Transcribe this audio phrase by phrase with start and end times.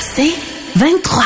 [0.00, 0.32] C'est
[0.76, 1.24] 23.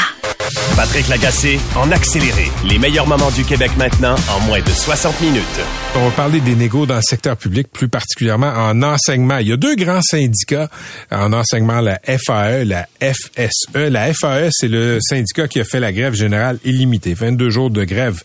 [0.74, 2.50] Patrick Lagacé en accéléré.
[2.68, 5.42] Les meilleurs moments du Québec maintenant en moins de 60 minutes.
[5.94, 9.38] On va parler des négos dans le secteur public, plus particulièrement en enseignement.
[9.38, 10.68] Il y a deux grands syndicats
[11.12, 13.74] en enseignement, la FAE, la FSE.
[13.74, 17.84] La FAE, c'est le syndicat qui a fait la grève générale illimitée, 22 jours de
[17.84, 18.22] grève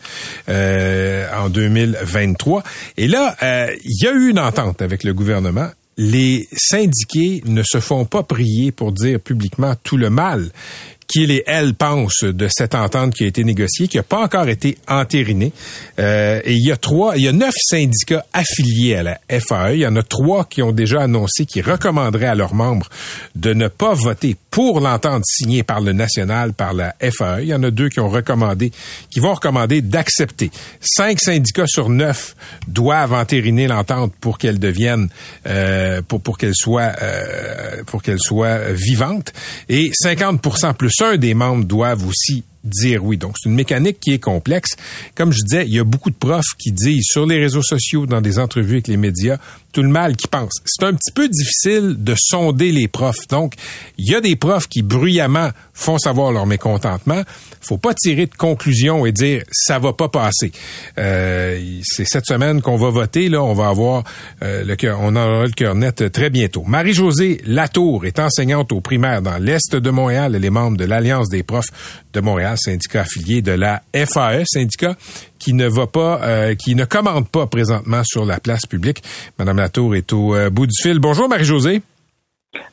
[0.49, 2.63] euh, en 2023.
[2.97, 5.69] Et là, euh, il y a eu une entente avec le gouvernement
[5.99, 10.49] les syndiqués ne se font pas prier pour dire publiquement tout le mal
[11.09, 14.47] qu'il et elle pensent de cette entente qui a été négociée, qui n'a pas encore
[14.47, 15.51] été entérinée.
[15.97, 19.73] Euh, et il y a trois, il y a neuf syndicats affiliés à la FAE.
[19.73, 22.87] Il y en a trois qui ont déjà annoncé qu'ils recommanderaient à leurs membres
[23.35, 27.41] de ne pas voter pour l'entente signée par le national, par la FAE.
[27.41, 28.71] Il y en a deux qui ont recommandé,
[29.09, 30.51] qui vont recommander d'accepter.
[30.79, 32.35] Cinq syndicats sur neuf
[32.67, 35.09] doivent entériner l'entente pour qu'elle devienne,
[35.47, 39.33] euh, pour pour qu'elle soit, euh, pour qu'elle soit vivante.
[39.69, 43.17] Et 50% plus un des membres doivent aussi dire oui.
[43.17, 44.75] Donc, c'est une mécanique qui est complexe.
[45.15, 48.05] Comme je disais, il y a beaucoup de profs qui disent sur les réseaux sociaux,
[48.05, 49.37] dans des entrevues avec les médias,
[49.71, 50.61] tout le mal qu'ils pensent.
[50.65, 53.27] C'est un petit peu difficile de sonder les profs.
[53.27, 53.53] Donc,
[53.97, 57.21] il y a des profs qui bruyamment font savoir leur mécontentement.
[57.61, 60.51] Faut pas tirer de conclusion et dire ça va pas passer.
[60.97, 63.29] Euh, c'est cette semaine qu'on va voter.
[63.29, 64.03] Là, on va avoir
[64.41, 66.63] euh, le cœur, on aura le cœur net très bientôt.
[66.65, 70.35] Marie-Josée Latour est enseignante au primaire dans l'est de Montréal.
[70.35, 71.69] Elle est membre de l'Alliance des profs
[72.13, 74.95] de Montréal, syndicat affilié de la FAE, syndicat
[75.39, 79.03] qui ne va pas, euh, qui ne commande pas présentement sur la place publique.
[79.37, 80.99] Madame Latour est au euh, bout du fil.
[80.99, 81.81] Bonjour Marie-Josée.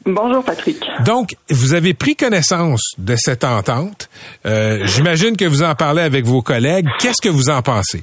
[0.05, 0.83] Bonjour Patrick.
[1.05, 4.09] Donc, vous avez pris connaissance de cette entente.
[4.47, 6.89] Euh, J'imagine que vous en parlez avec vos collègues.
[6.99, 8.03] Qu'est-ce que vous en pensez?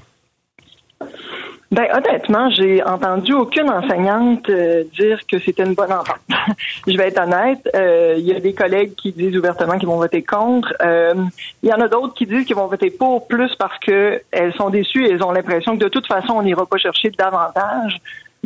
[1.74, 6.20] Ben honnêtement, j'ai entendu aucune enseignante euh, dire que c'était une bonne entente.
[6.88, 7.68] je vais être honnête.
[7.74, 10.72] Euh, il y a des collègues qui disent ouvertement qu'ils vont voter contre.
[10.84, 11.16] Euh,
[11.64, 14.54] il y en a d'autres qui disent qu'ils vont voter pour plus parce que elles
[14.54, 17.98] sont déçues et elles ont l'impression que de toute façon on n'ira pas chercher davantage.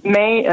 [0.05, 0.45] Mais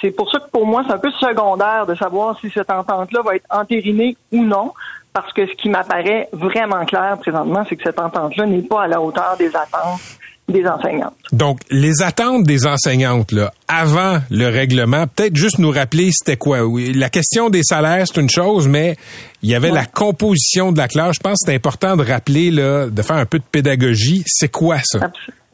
[0.00, 3.22] c'est pour ça que pour moi c'est un peu secondaire de savoir si cette entente-là
[3.22, 4.72] va être entérinée ou non.
[5.12, 8.86] Parce que ce qui m'apparaît vraiment clair présentement, c'est que cette entente-là n'est pas à
[8.88, 10.15] la hauteur des attentes
[10.48, 11.14] des enseignantes.
[11.32, 16.62] Donc, les attentes des enseignantes, là, avant le règlement, peut-être juste nous rappeler c'était quoi.
[16.62, 18.96] Oui, la question des salaires, c'est une chose, mais
[19.42, 21.16] il y avait la composition de la classe.
[21.16, 24.22] Je pense que c'est important de rappeler, là, de faire un peu de pédagogie.
[24.26, 24.98] C'est quoi ça?
[25.02, 25.45] Absolument.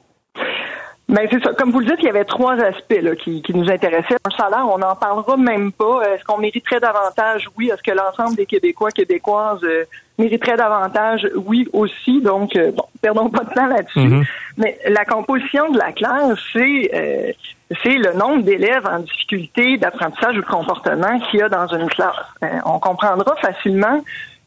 [1.13, 1.53] Ben, c'est ça.
[1.53, 4.17] Comme vous le dites, il y avait trois aspects là, qui, qui nous intéressaient.
[4.25, 6.01] Un salaire, on n'en parlera même pas.
[6.05, 7.49] Est-ce qu'on mériterait davantage?
[7.59, 7.71] Oui.
[7.71, 9.85] Est-ce que l'ensemble des Québécois, Québécoises euh,
[10.19, 11.29] mériterait davantage?
[11.37, 12.23] Oui aussi.
[12.23, 13.99] Donc, euh, bon, perdons pas de temps là-dessus.
[13.99, 14.27] Mm-hmm.
[14.57, 17.33] Mais la composition de la classe, c'est euh,
[17.83, 21.89] c'est le nombre d'élèves en difficulté d'apprentissage ou de comportement qu'il y a dans une
[21.89, 22.17] classe.
[22.67, 24.03] on comprendra facilement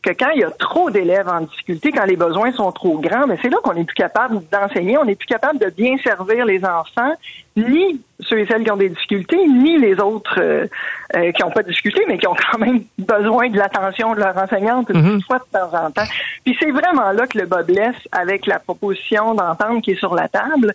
[0.06, 3.26] que quand il y a trop d'élèves en difficulté, quand les besoins sont trop grands,
[3.26, 6.46] mais c'est là qu'on n'est plus capable d'enseigner, on n'est plus capable de bien servir
[6.46, 7.14] les enfants,
[7.58, 10.68] ni ceux et celles qui ont des difficultés, ni les autres euh,
[11.16, 14.20] euh, qui n'ont pas de difficultés, mais qui ont quand même besoin de l'attention de
[14.20, 15.22] leur enseignante une mhm.
[15.24, 16.08] fois de temps en temps.
[16.44, 20.14] Puis c'est vraiment là que le bas blesse avec la proposition d'entente qui est sur
[20.14, 20.74] la table.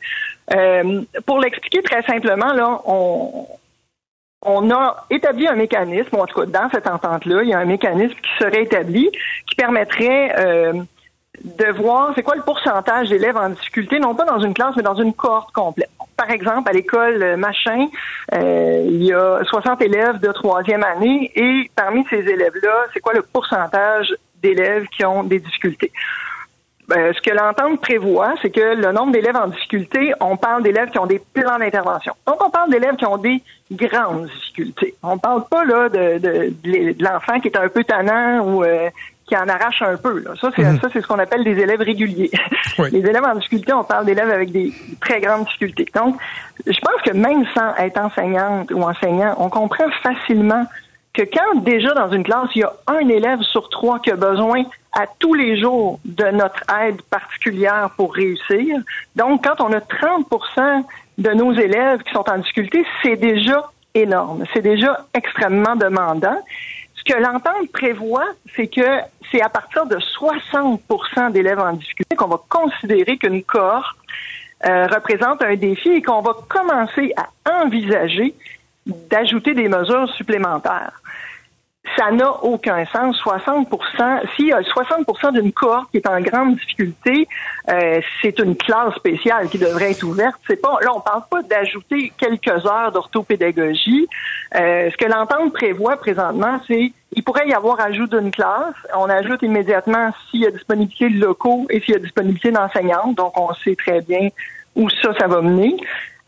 [0.53, 3.47] Euh, pour l'expliquer très simplement, là, on,
[4.43, 7.67] on a établi un mécanisme, en tout cas dans cette entente-là, il y a un
[7.67, 9.11] mécanisme qui serait établi
[9.47, 10.73] qui permettrait euh,
[11.45, 14.83] de voir c'est quoi le pourcentage d'élèves en difficulté, non pas dans une classe, mais
[14.83, 15.91] dans une cohorte complète.
[16.17, 17.89] Par exemple, à l'école euh, Machin,
[18.33, 23.12] euh, il y a 60 élèves de troisième année et parmi ces élèves-là, c'est quoi
[23.12, 25.93] le pourcentage d'élèves qui ont des difficultés?
[26.91, 30.91] Ben, ce que l'entente prévoit, c'est que le nombre d'élèves en difficulté, on parle d'élèves
[30.91, 32.15] qui ont des plans d'intervention.
[32.27, 33.41] Donc, on parle d'élèves qui ont des
[33.71, 34.97] grandes difficultés.
[35.05, 38.91] On parle pas là de, de, de l'enfant qui est un peu tannant ou euh,
[39.25, 40.19] qui en arrache un peu.
[40.19, 40.33] Là.
[40.41, 40.81] Ça, c'est mhm.
[40.81, 42.33] ça, c'est ce qu'on appelle des élèves réguliers.
[42.91, 45.87] Les élèves en difficulté, on parle d'élèves avec des très grandes difficultés.
[45.95, 46.17] Donc,
[46.67, 50.67] je pense que même sans être enseignante ou enseignant, on comprend facilement
[51.15, 54.17] que quand déjà dans une classe, il y a un élève sur trois qui a
[54.17, 58.78] besoin à tous les jours de notre aide particulière pour réussir.
[59.16, 60.26] Donc, quand on a 30
[61.19, 64.44] de nos élèves qui sont en difficulté, c'est déjà énorme.
[64.52, 66.38] C'est déjà extrêmement demandant.
[66.94, 68.26] Ce que l'entente prévoit,
[68.56, 69.00] c'est que
[69.31, 70.81] c'est à partir de 60
[71.32, 73.96] d'élèves en difficulté qu'on va considérer qu'une cohorte
[74.66, 78.34] euh, représente un défi et qu'on va commencer à envisager
[78.87, 81.00] d'ajouter des mesures supplémentaires.
[81.96, 83.20] Ça n'a aucun sens.
[83.22, 87.28] 60% s'il y a 60% d'une cohorte qui est en grande difficulté,
[87.69, 90.37] euh, c'est une classe spéciale qui devrait être ouverte.
[90.46, 94.08] C'est pas là, on parle pas d'ajouter quelques heures d'orthopédagogie.
[94.54, 98.75] Euh, ce que l'entente prévoit présentement, c'est il pourrait y avoir ajout d'une classe.
[98.96, 103.12] On ajoute immédiatement s'il y a disponibilité de locaux et s'il y a disponibilité d'enseignants.
[103.12, 104.28] Donc, on sait très bien
[104.76, 105.76] où ça, ça va mener.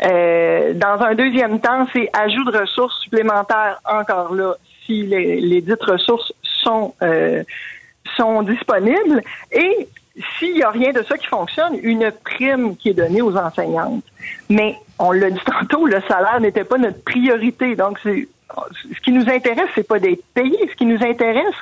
[0.04, 4.54] Euh, dans un deuxième temps, c'est ajout de ressources supplémentaires encore là,
[4.84, 7.42] si les, les dites ressources sont euh,
[8.16, 9.22] sont disponibles.
[9.50, 9.88] Et
[10.38, 14.04] s'il n'y a rien de ça qui fonctionne, une prime qui est donnée aux enseignantes.
[14.48, 17.76] Mais on l'a dit tantôt, le salaire n'était pas notre priorité.
[17.76, 18.28] Donc, c'est
[18.94, 20.58] ce qui nous intéresse, c'est pas d'être payé.
[20.70, 21.54] Ce qui nous intéresse,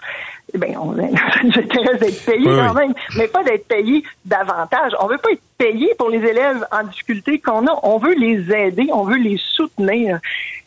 [0.54, 0.98] ben, on,
[1.44, 4.92] intéresse d'être payé quand même, mais pas d'être payé davantage.
[5.00, 7.78] On veut pas être payé pour les élèves en difficulté qu'on a.
[7.84, 10.18] On veut les aider, on veut les soutenir.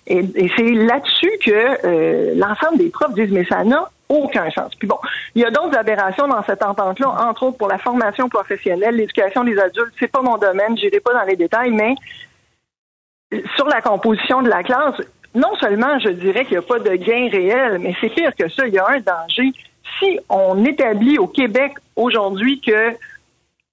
[0.07, 4.73] Et, et c'est là-dessus que euh, l'ensemble des profs disent, mais ça n'a aucun sens.
[4.75, 4.97] Puis bon,
[5.35, 9.43] il y a d'autres aberrations dans cette entente-là, entre autres pour la formation professionnelle, l'éducation
[9.43, 9.93] des adultes.
[9.99, 11.95] C'est pas mon domaine, j'irai pas dans les détails, mais
[13.55, 14.95] sur la composition de la classe,
[15.35, 18.47] non seulement je dirais qu'il n'y a pas de gain réel, mais c'est pire que
[18.49, 19.51] ça, il y a un danger.
[19.99, 22.95] Si on établit au Québec aujourd'hui que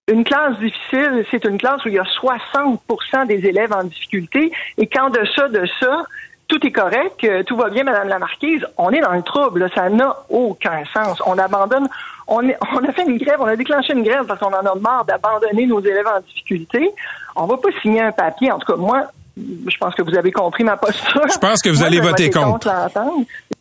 [0.09, 4.51] une classe difficile, c'est une classe où il y a 60% des élèves en difficulté
[4.77, 6.05] et qu'en deçà de ça,
[6.51, 9.71] tout est correct, tout va bien, Madame la Marquise, on est dans le trouble.
[9.75, 11.23] Ça n'a aucun sens.
[11.25, 11.89] On abandonne.
[12.27, 14.75] On, on, a fait une grève, on a déclenché une grève parce qu'on en a
[14.75, 16.91] marre d'abandonner nos élèves en difficulté.
[17.37, 18.51] On va pas signer un papier.
[18.51, 19.07] En tout cas, moi,
[19.37, 21.23] je pense que vous avez compris ma posture.
[21.33, 22.69] Je pense que vous allez voter contre.
[22.69, 22.95] contre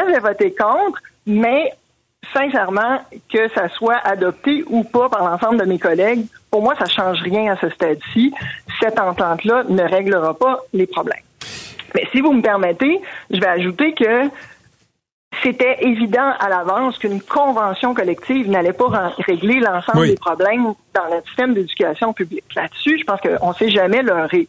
[0.01, 1.71] je vais voter contre, mais
[2.33, 3.01] sincèrement,
[3.31, 7.21] que ça soit adopté ou pas par l'ensemble de mes collègues, pour moi, ça change
[7.21, 8.33] rien à ce stade-ci.
[8.79, 11.21] Cette entente-là ne réglera pas les problèmes.
[11.95, 14.29] Mais si vous me permettez, je vais ajouter que
[15.43, 21.27] c'était évident à l'avance qu'une convention collective n'allait pas régler l'ensemble des problèmes dans notre
[21.27, 22.45] système d'éducation publique.
[22.55, 24.47] Là-dessus, je pense qu'on ne sait jamais leurrer.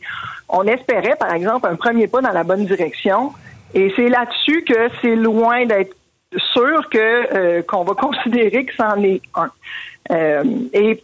[0.49, 3.33] On espérait, par exemple, un premier pas dans la bonne direction,
[3.75, 5.95] et c'est là-dessus que c'est loin d'être
[6.37, 6.99] sûr que
[7.35, 9.51] euh, qu'on va considérer que c'en est un.
[10.11, 11.03] Euh, et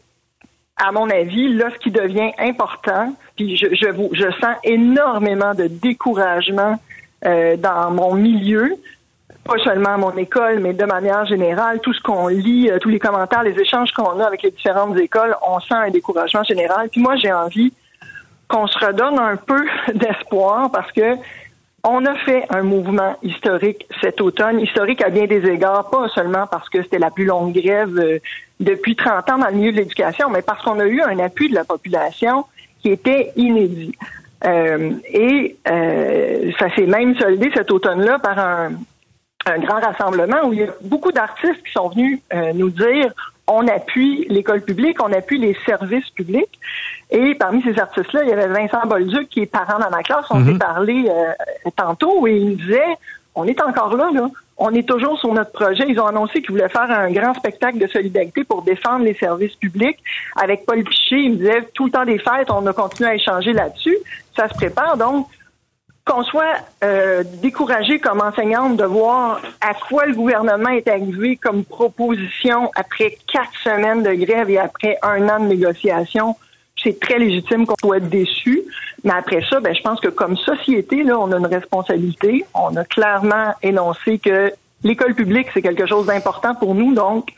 [0.76, 5.54] à mon avis, là, ce qui devient important, puis je, je, vous, je sens énormément
[5.54, 6.78] de découragement
[7.24, 8.74] euh, dans mon milieu,
[9.44, 12.90] pas seulement à mon école, mais de manière générale, tout ce qu'on lit, euh, tous
[12.90, 16.88] les commentaires, les échanges qu'on a avec les différentes écoles, on sent un découragement général.
[16.90, 17.72] Puis moi, j'ai envie
[18.48, 19.64] qu'on se redonne un peu
[19.94, 21.16] d'espoir parce que
[21.88, 26.46] on a fait un mouvement historique cet automne, historique à bien des égards, pas seulement
[26.46, 28.18] parce que c'était la plus longue grève euh,
[28.58, 31.48] depuis 30 ans dans le milieu de l'éducation, mais parce qu'on a eu un appui
[31.48, 32.44] de la population
[32.82, 33.92] qui était inédit.
[34.44, 38.72] Euh, et euh, ça s'est même soldé cet automne-là par un,
[39.46, 42.20] un, grand rassemblement où il y a beaucoup d'artistes qui sont venus
[42.54, 43.14] nous dire
[43.46, 46.58] on appuie l'école publique, on appuie les services publics.
[47.10, 50.26] Et parmi ces artistes-là, il y avait Vincent Bolduc qui est parent dans ma classe.
[50.30, 50.58] On s'est mhm.
[50.58, 52.96] parlé euh, tantôt et il me disait,
[53.34, 54.28] on est encore là, là.
[54.58, 55.84] On est toujours sur notre projet.
[55.86, 59.54] Ils ont annoncé qu'ils voulaient faire un grand spectacle de solidarité pour défendre les services
[59.56, 59.98] publics.
[60.34, 63.14] Avec Paul Piché, il me disait, tout le temps des fêtes, on a continué à
[63.14, 63.98] échanger là-dessus.
[64.34, 64.96] Ça se prépare.
[64.96, 65.28] Donc,
[66.06, 66.54] qu'on soit
[66.84, 73.18] euh, découragé comme enseignante de voir à quoi le gouvernement est arrivé comme proposition après
[73.30, 76.36] quatre semaines de grève et après un an de négociation,
[76.80, 78.62] c'est très légitime qu'on soit déçu.
[79.02, 82.44] Mais après ça, ben, je pense que comme société, là, on a une responsabilité.
[82.54, 84.52] On a clairement énoncé que
[84.84, 86.94] l'école publique, c'est quelque chose d'important pour nous.
[86.94, 87.30] Donc,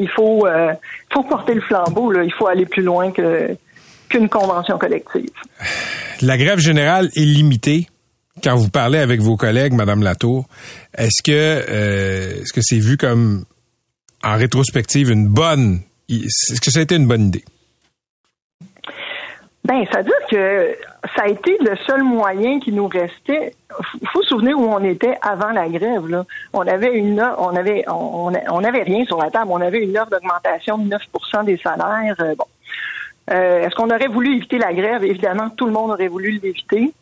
[0.00, 0.72] il faut, euh,
[1.12, 2.10] faut porter le flambeau.
[2.10, 2.24] Là.
[2.24, 5.30] Il faut aller plus loin qu'une convention collective.
[6.20, 7.86] La grève générale est limitée
[8.42, 10.46] quand vous parlez avec vos collègues, Madame Latour,
[10.96, 13.44] est-ce que euh, est-ce que c'est vu comme
[14.22, 17.44] en rétrospective une bonne est-ce que ça a été une bonne idée?
[19.64, 20.76] Ben, ça veut dire que
[21.14, 23.54] ça a été le seul moyen qui nous restait.
[24.00, 26.06] Il faut se souvenir où on était avant la grève.
[26.08, 26.24] Là.
[26.54, 29.50] On avait une on avait on, avait rien sur la table.
[29.50, 32.16] On avait une offre d'augmentation de 9% des salaires.
[32.20, 32.46] Euh, bon.
[33.30, 35.04] Euh, est-ce qu'on aurait voulu éviter la grève?
[35.04, 36.94] Évidemment, tout le monde aurait voulu l'éviter.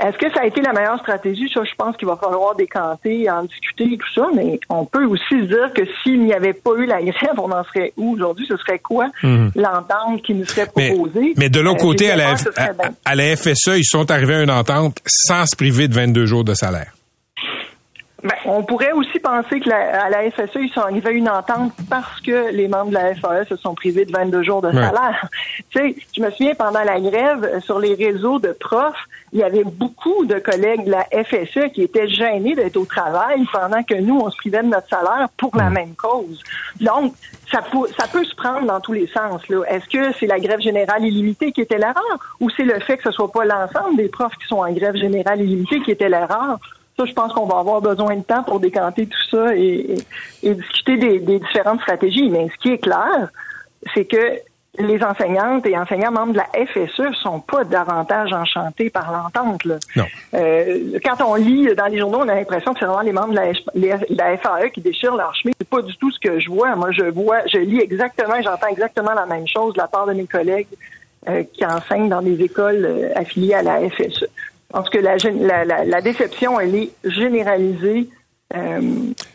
[0.00, 1.50] Est-ce que ça a été la meilleure stratégie?
[1.52, 5.04] Ça, je pense qu'il va falloir décanter, en discuter et tout ça, mais on peut
[5.04, 8.14] aussi se dire que s'il n'y avait pas eu la grève, on en serait où
[8.14, 8.46] aujourd'hui?
[8.48, 9.52] Ce serait quoi mhm.
[9.54, 11.34] l'entente qui nous serait proposée?
[11.36, 12.34] Mais, de l'autre euh, côté, à la,
[13.04, 16.44] à la FSE, ils sont arrivés à une entente sans se priver de 22 jours
[16.44, 16.92] de salaire.
[18.22, 21.28] Ben, on pourrait aussi penser que la, à la FSE, ils sont arrivés à une
[21.28, 24.70] entente parce que les membres de la FAE se sont privés de 22 jours de
[24.72, 25.26] salaire.
[25.70, 29.42] Tu sais, je me souviens pendant la grève sur les réseaux de profs, il y
[29.42, 33.94] avait beaucoup de collègues de la FSE qui étaient gênés d'être au travail pendant que
[33.94, 36.42] nous, on se privait de notre salaire pour la même cause.
[36.80, 37.14] Donc,
[37.50, 39.42] ça peut, ça peut se prendre dans tous les sens.
[39.68, 43.04] Est-ce que c'est la grève générale illimitée qui était l'erreur ou c'est le fait que
[43.04, 46.58] ce soit pas l'ensemble des profs qui sont en grève générale illimitée qui était l'erreur?
[47.00, 49.94] Ça, je pense qu'on va avoir besoin de temps pour décanter tout ça et,
[50.42, 52.28] et, discuter des, des, différentes stratégies.
[52.28, 53.30] Mais ce qui est clair,
[53.94, 54.38] c'est que
[54.78, 59.62] les enseignantes et enseignants membres de la FSE sont pas davantage enchantés par l'entente.
[60.34, 63.32] Euh, quand on lit dans les journaux, on a l'impression que c'est vraiment les membres
[63.32, 65.54] de la, FAE qui déchirent leur chemise.
[65.58, 66.76] C'est pas du tout ce que je vois.
[66.76, 70.12] Moi, je vois, je lis exactement, j'entends exactement la même chose de la part de
[70.12, 70.68] mes collègues
[71.28, 74.26] euh, qui enseignent dans des écoles euh, affiliées à la FSE.
[74.72, 75.16] Pense que la,
[75.64, 78.08] la, la, déception, elle est généralisée
[78.54, 78.80] euh,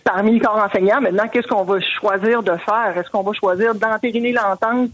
[0.04, 1.02] parmi les corps enseignants.
[1.02, 2.94] Maintenant, qu'est-ce qu'on va choisir de faire?
[2.98, 4.92] Est-ce qu'on va choisir d'entériner l'entente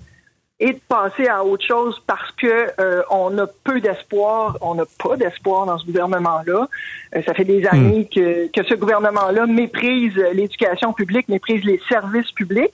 [0.59, 4.83] et de passer à autre chose parce que euh, on a peu d'espoir, on n'a
[5.03, 6.67] pas d'espoir dans ce gouvernement-là?
[7.15, 8.15] Euh, ça fait des années hmm.
[8.15, 12.73] que, que ce gouvernement-là méprise l'éducation publique, méprise les services publics.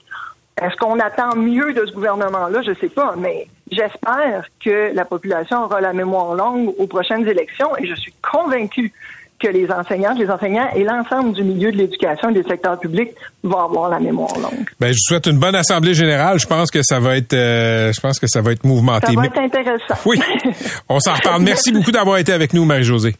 [0.60, 2.62] Est-ce qu'on attend mieux de ce gouvernement-là?
[2.62, 7.76] Je sais pas, mais j'espère que la population aura la mémoire longue aux prochaines élections
[7.76, 8.92] et je suis convaincue
[9.38, 13.10] que les enseignantes, les enseignants et l'ensemble du milieu de l'éducation et des secteurs publics
[13.42, 14.68] vont avoir la mémoire longue.
[14.80, 16.38] Ben, je souhaite une bonne assemblée générale.
[16.38, 19.12] Je pense que ça va être, euh, je pense que ça va être mouvementé.
[19.14, 19.94] Ça va être intéressant.
[20.06, 20.20] Oui.
[20.88, 21.42] On s'en reparle.
[21.42, 23.14] Merci beaucoup d'avoir été avec nous, Marie-Josée.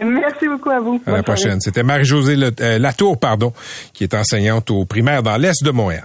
[0.00, 1.00] Merci beaucoup à vous.
[1.06, 1.60] À la prochaine.
[1.60, 3.52] C'était Marie-Josée euh, Latour, pardon,
[3.92, 6.04] qui est enseignante au primaire dans l'Est de Montréal.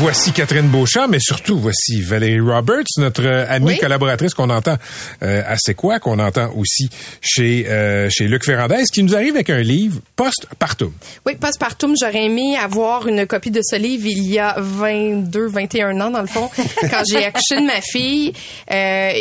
[0.00, 4.76] Voici Catherine Beauchamp, mais surtout voici Valérie Roberts, notre euh, amie collaboratrice qu'on entend
[5.22, 6.88] euh, à C'est quoi, qu'on entend aussi
[7.20, 10.90] chez euh, chez Luc Ferrandez, qui nous arrive avec un livre post-partum.
[11.26, 16.00] Oui, post-partum, j'aurais aimé avoir une copie de ce livre il y a 22, 21
[16.00, 16.48] ans dans le fond,
[16.80, 18.32] quand j'ai accouché de ma fille.
[18.70, 19.12] Euh,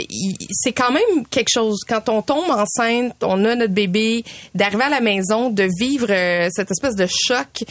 [0.49, 4.23] c'est quand même quelque chose quand on tombe enceinte, on a notre bébé,
[4.55, 6.07] d'arriver à la maison, de vivre
[6.51, 7.65] cette espèce de choc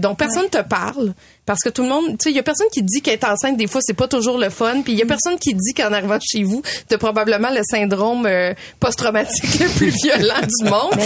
[0.00, 1.12] dont personne te parle
[1.46, 3.56] parce que tout le monde, tu sais, il y a personne qui dit qu'être enceinte
[3.56, 5.08] des fois c'est pas toujours le fun, puis il y a mm.
[5.08, 9.90] personne qui dit qu'en arrivant chez vous, t'as probablement le syndrome euh, post-traumatique le plus
[10.02, 11.00] violent du monde.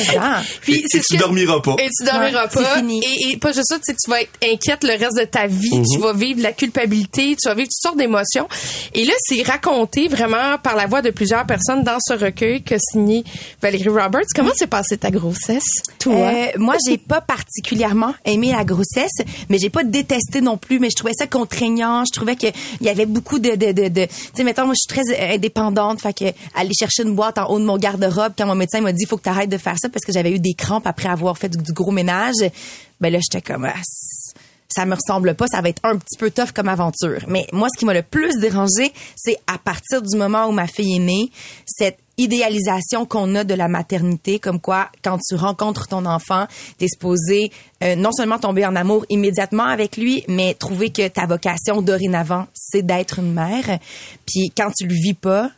[0.63, 1.77] Puis, et, tu dormiras pas.
[1.79, 2.77] Et tu dormiras pas.
[2.77, 3.03] Fini.
[3.29, 5.69] Et, pas juste ça, tu sais, tu vas être inquiète le reste de ta vie,
[5.71, 6.01] tu mm-hmm.
[6.01, 8.49] vas vivre la culpabilité, tu vas vivre toutes sortes d'émotions.
[8.95, 12.77] Et là, c'est raconté vraiment par la voix de plusieurs personnes dans ce recueil que
[12.79, 13.25] signé
[13.61, 14.27] Valérie Roberts.
[14.35, 16.15] Comment s'est passée ta grossesse, toi?
[16.15, 19.19] Euh, Moi, j'ai pas particulièrement aimé la grossesse,
[19.49, 22.05] mais j'ai pas détesté non plus, mais je trouvais ça contraignant.
[22.05, 24.89] Je trouvais qu'il y avait beaucoup de, de, de, de tu sais, mettons, moi, je
[24.89, 26.01] suis très indépendante.
[26.01, 28.93] Fait que aller chercher une boîte en haut de mon garde-robe quand mon médecin m'a
[28.93, 31.09] dit, faut que tu arrêtes de faire ça parce que j'avais eu des crampes après
[31.09, 32.37] avoir fait du, gros ménage.
[33.01, 33.75] Ben là, j'étais comme, ah,
[34.69, 37.25] ça me ressemble pas, ça va être un petit peu tough comme aventure.
[37.27, 40.67] Mais moi, ce qui m'a le plus dérangé, c'est à partir du moment où ma
[40.67, 41.31] fille est née,
[41.67, 46.47] cette idéalisation qu'on a de la maternité, comme quoi quand tu rencontres ton enfant,
[46.79, 47.51] t'es supposé
[47.83, 52.47] euh, non seulement tomber en amour immédiatement avec lui, mais trouver que ta vocation dorénavant,
[52.55, 53.79] c'est d'être une mère.
[54.27, 55.51] Puis quand tu le vis pas,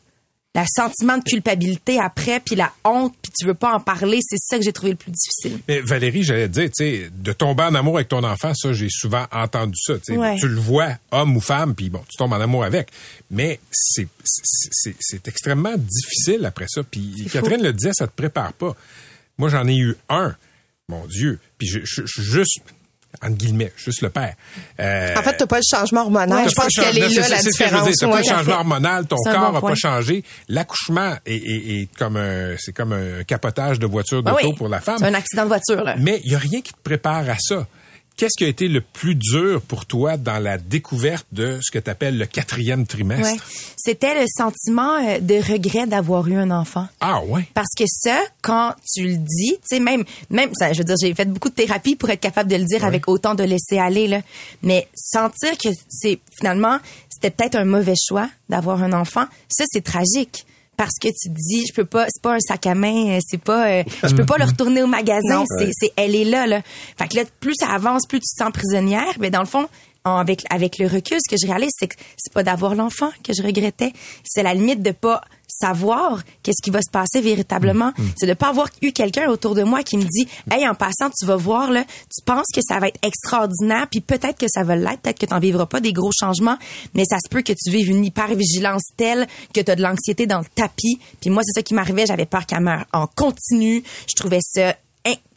[0.55, 4.39] la sentiment de culpabilité après, puis la honte, puis tu veux pas en parler, c'est
[4.39, 5.59] ça que j'ai trouvé le plus difficile.
[5.67, 8.73] Mais Valérie, j'allais te dire, tu sais, de tomber en amour avec ton enfant, ça,
[8.75, 9.95] j'ai souvent entendu ça.
[9.99, 12.91] Tu le vois, homme ou femme, puis bon, tu tombes en amour avec.
[13.31, 14.09] Mais c'est
[15.27, 16.83] extrêmement difficile après ça.
[16.83, 18.77] Puis Catherine le disait, ça te prépare pas.
[19.39, 20.37] Moi, j'en ai eu un,
[20.89, 21.39] mon Dieu.
[21.57, 22.61] Puis je, je, je juste
[23.21, 24.35] entre guillemets, juste le père.
[24.81, 26.49] Euh, en fait, t'as pas le changement hormonal.
[26.49, 27.97] Je pense qu'elle est, là, la différence.
[27.97, 30.25] T'as pas le changement hormonal, ton corps n'a pas changé.
[30.49, 34.55] L'accouchement est, est, est, comme un, c'est comme un capotage de voiture d'auto oui.
[34.55, 34.97] pour la femme.
[34.99, 35.97] C'est un accident de voiture, là.
[35.99, 37.67] Mais il y a rien qui te prépare à ça.
[38.23, 41.81] Qu'est-ce qui a été le plus dur pour toi dans la découverte de ce que
[41.81, 43.45] tu appelles le quatrième trimestre?
[43.77, 46.87] C'était le sentiment euh, de regret d'avoir eu un enfant.
[47.01, 47.49] Ah ouais.
[47.53, 50.95] Parce que ça, quand tu le dis, tu sais, même, même, ça, je veux dire,
[51.03, 53.79] j'ai fait beaucoup de thérapie pour être capable de le dire avec autant de laisser
[53.79, 54.21] aller, là.
[54.63, 56.79] Mais sentir que c'est, finalement,
[57.11, 61.35] c'était peut-être un mauvais choix d'avoir un enfant, ça, c'est tragique parce que tu te
[61.35, 64.15] dis je peux pas c'est pas un sac à main euh, c'est pas euh, je
[64.15, 66.63] peux pas le retourner au magasin c'est c'est elle est là là.
[66.99, 69.69] Fait que là plus ça avance plus tu te sens prisonnière mais dans le fond
[70.05, 73.33] avec avec le recul ce que je réalise c'est que c'est pas d'avoir l'enfant que
[73.33, 73.93] je regrettais
[74.25, 75.23] c'est la limite de pas
[75.63, 77.93] savoir qu'est-ce qui va se passer véritablement.
[77.97, 78.13] Mm, mm.
[78.17, 81.11] C'est de pas avoir eu quelqu'un autour de moi qui me dit, hey, en passant,
[81.17, 84.65] tu vas voir, là, tu penses que ça va être extraordinaire, puis peut-être que ça
[84.65, 86.59] va l'être, peut-être que tu n'en vivras pas des gros changements,
[86.95, 90.27] mais ça se peut que tu vives une hypervigilance telle que tu as de l'anxiété
[90.27, 90.99] dans le tapis.
[91.21, 93.83] Puis moi, c'est ça qui m'arrivait, j'avais peur qu'elle meure en continu.
[94.09, 94.75] Je trouvais ça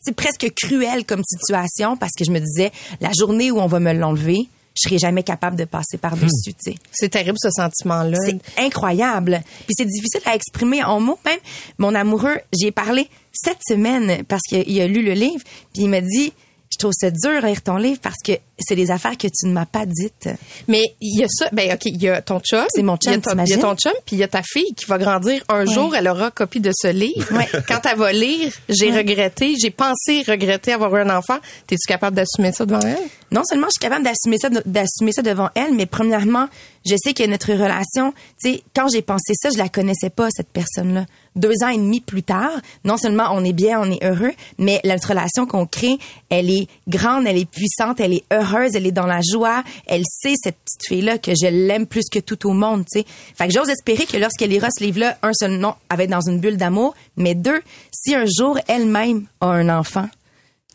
[0.05, 3.79] c'est presque cruel comme situation parce que je me disais, la journée où on va
[3.79, 6.75] me l'enlever, je serais jamais capable de passer par-dessus, tu sais.
[6.91, 8.17] C'est terrible ce sentiment-là.
[8.25, 9.41] C'est incroyable.
[9.65, 11.17] Puis c'est difficile à exprimer en mots.
[11.25, 11.39] Même
[11.77, 15.89] mon amoureux, j'y ai parlé cette semaine parce qu'il a lu le livre, puis il
[15.89, 16.33] m'a dit,
[16.71, 19.47] je trouve ça dur à lire ton livre parce que c'est des affaires que tu
[19.47, 20.29] ne m'as pas dites.
[20.67, 22.65] Mais il y a ça, ben ok, il y a ton chum.
[22.73, 24.85] C'est mon chum, Il y a ton chum, puis il y a ta fille qui
[24.85, 25.43] va grandir.
[25.49, 27.27] Un jour, elle aura copie de ce livre.
[27.33, 27.49] Ouais.
[27.67, 31.37] Quand elle va lire, j'ai regretté, j'ai pensé regretter avoir eu un enfant.
[31.67, 32.97] T'es-tu capable d'assumer ça devant elle?
[33.31, 36.47] non seulement je suis capable d'assumer ça, d'assumer ça devant elle, mais premièrement,
[36.85, 40.29] je sais que notre relation, tu sais, quand j'ai pensé ça, je la connaissais pas,
[40.31, 41.05] cette personne-là.
[41.35, 42.53] Deux ans et demi plus tard,
[42.85, 45.97] non seulement on est bien, on est heureux, mais notre relation qu'on crée,
[46.29, 50.03] elle est grande, elle est puissante, elle est heureuse, elle est dans la joie, elle
[50.07, 53.05] sait, cette petite fille-là, que je l'aime plus que tout au monde, tu sais.
[53.35, 56.39] Fait que j'ose espérer que lorsqu'elle lira ce livre-là, un seul nom, elle dans une
[56.39, 57.61] bulle d'amour, mais deux,
[57.91, 60.07] si un jour elle-même a un enfant,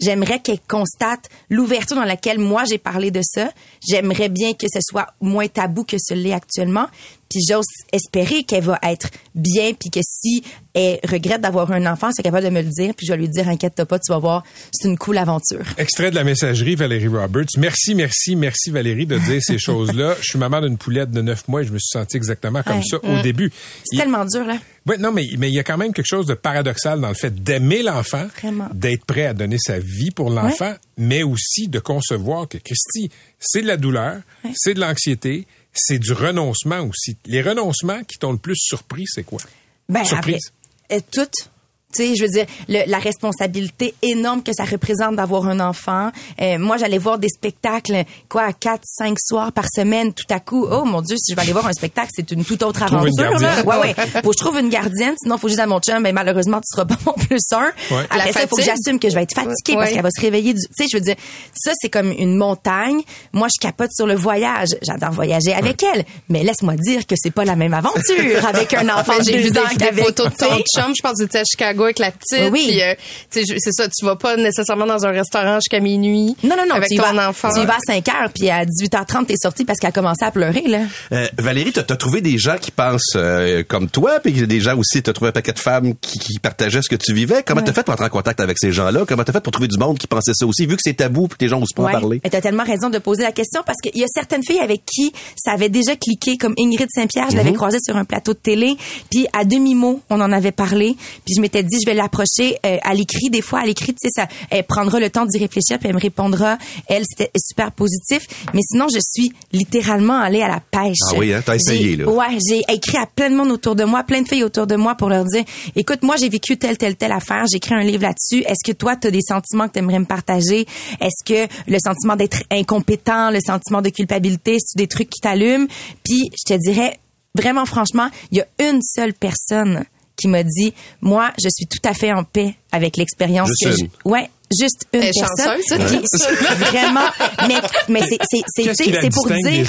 [0.00, 3.50] J'aimerais qu'elle constate l'ouverture dans laquelle moi j'ai parlé de ça.
[3.86, 6.86] J'aimerais bien que ce soit moins tabou que ce l'est actuellement.
[7.30, 10.42] Puis j'ose espérer qu'elle va être bien, puis que si
[10.74, 13.28] elle regrette d'avoir un enfant, c'est capable de me le dire, puis je vais lui
[13.28, 15.64] dire inquiète-toi pas, tu vas voir, c'est une cool aventure.
[15.78, 17.46] Extrait de la messagerie Valérie Roberts.
[17.56, 20.16] Merci, merci, merci Valérie de dire ces choses-là.
[20.20, 22.78] Je suis maman d'une poulette de neuf mois et je me suis senti exactement comme
[22.78, 22.82] Ouais.
[22.88, 23.50] ça au début.
[23.84, 24.58] C'est Il- tellement dur là.
[24.86, 27.14] Ouais, non, mais mais il y a quand même quelque chose de paradoxal dans le
[27.14, 28.26] fait d'aimer l'enfant,
[28.74, 33.62] d'être prêt à donner sa vie pour l'enfant, mais aussi de concevoir que Christy, c'est
[33.62, 34.16] de la douleur,
[34.54, 37.16] c'est de l'anxiété, c'est du renoncement aussi.
[37.26, 39.40] Les renoncements qui t'ont le plus surpris, c'est quoi?
[39.88, 40.52] Ben Surprise?
[40.88, 41.50] après, toutes.
[41.92, 46.10] Tu sais, je veux dire, le- la responsabilité énorme que ça représente d'avoir un enfant.
[46.40, 50.12] Euh, moi, j'allais voir des spectacles, quoi, quatre, cinq soirs par semaine.
[50.12, 52.44] Tout à coup, oh mon Dieu, si je vais aller voir un spectacle, c'est une
[52.44, 53.40] toute autre Trouve une aventure.
[53.40, 53.62] Là.
[53.64, 53.94] Ouais, ouais.
[54.22, 56.02] Faut que je trouve une gardienne, sinon faut juste à mon chum.
[56.02, 57.64] Ben malheureusement, tu seras pas mon plus un.
[57.94, 58.04] Ouais.
[58.10, 60.10] Après La ça, il faut que j'assume que je vais être fatiguée parce qu'elle va
[60.14, 60.54] se réveiller.
[60.54, 60.60] Du...
[60.60, 61.16] Tu sais, je veux dire,
[61.54, 63.00] ça c'est comme une montagne.
[63.32, 64.68] Moi, je capote sur le voyage.
[64.82, 68.88] J'adore voyager avec elle, mais laisse-moi dire que c'est pas la même aventure avec un
[68.96, 70.92] enfant de J'ai vu des, des photos de ton chum.
[70.96, 72.50] Je pense que tu étais à Chicago avec la petite.
[72.52, 72.80] Oui.
[72.82, 72.94] Euh,
[73.30, 76.36] c'est ça, tu vas pas nécessairement dans un restaurant jusqu'à minuit.
[76.42, 76.74] Non, non, non.
[76.76, 77.50] Avec tu ton vas, enfant.
[77.54, 80.24] Tu y vas à 5 heures, puis à 18h30, t'es sorti parce qu'elle a commencé
[80.24, 80.80] à pleurer, là.
[81.12, 84.76] Euh, Valérie, t'as as trouvé des gens qui pensent euh, comme toi, puis des gens
[84.76, 87.42] aussi, t'as trouvé un paquet de femmes qui, qui partageaient ce que tu vivais.
[87.44, 89.04] Comment t'as fait pour entrer en contact avec ces gens-là?
[89.06, 91.28] Comment t'as fait pour trouver du monde qui pensait ça aussi, vu que c'est tabou,
[91.28, 91.92] puis que les gens osent pas en Ouais.
[91.92, 92.20] parler?
[92.24, 94.82] Et t'as tellement raison de poser la question parce qu'il y a certaines filles avec
[94.84, 97.38] qui ça avait déjà cliqué, comme Ingrid Saint-Pierre, je Mhm.
[97.44, 98.76] l'avais croisée sur un plateau de télé,
[99.10, 102.76] puis à demi-mot, on en avait parlé, puis je m'étais dit, je vais l'approcher euh,
[102.82, 105.78] à l'écrit, des fois à l'écrit, tu sais, ça, elle prendra le temps d'y réfléchir,
[105.78, 110.48] puis elle me répondra, elle, c'était super positif, mais sinon, je suis littéralement allée à
[110.48, 110.98] la pêche.
[111.08, 112.08] Ah oui, hein, t'as essayé, là.
[112.08, 114.76] Ouais, j'ai écrit à plein de monde autour de moi, plein de filles autour de
[114.76, 115.44] moi pour leur dire,
[115.76, 118.44] écoute, moi, j'ai vécu telle, telle, telle affaire, j'ai écrit un livre là-dessus.
[118.46, 120.66] Est-ce que toi, tu as des sentiments que tu aimerais me partager?
[121.00, 125.66] Est-ce que le sentiment d'être incompétent, le sentiment de culpabilité, c'est des trucs qui t'allument?
[126.04, 126.98] Puis, je te dirais,
[127.34, 129.84] vraiment franchement, il y a une seule personne
[130.20, 133.70] qui m'a dit, moi, je suis tout à fait en paix avec l'expérience Juste que
[134.04, 135.60] je- Ouais, juste une personne.
[135.68, 135.86] chanceuse.
[135.90, 137.06] Puis, vraiment,
[137.48, 137.54] mais,
[137.88, 138.42] mais c'est, c'est,
[138.74, 139.66] c'est, pour dire.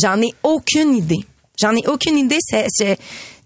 [0.00, 1.24] J'en ai aucune idée.
[1.60, 2.38] J'en ai aucune idée.
[2.40, 2.96] C'est, c'est-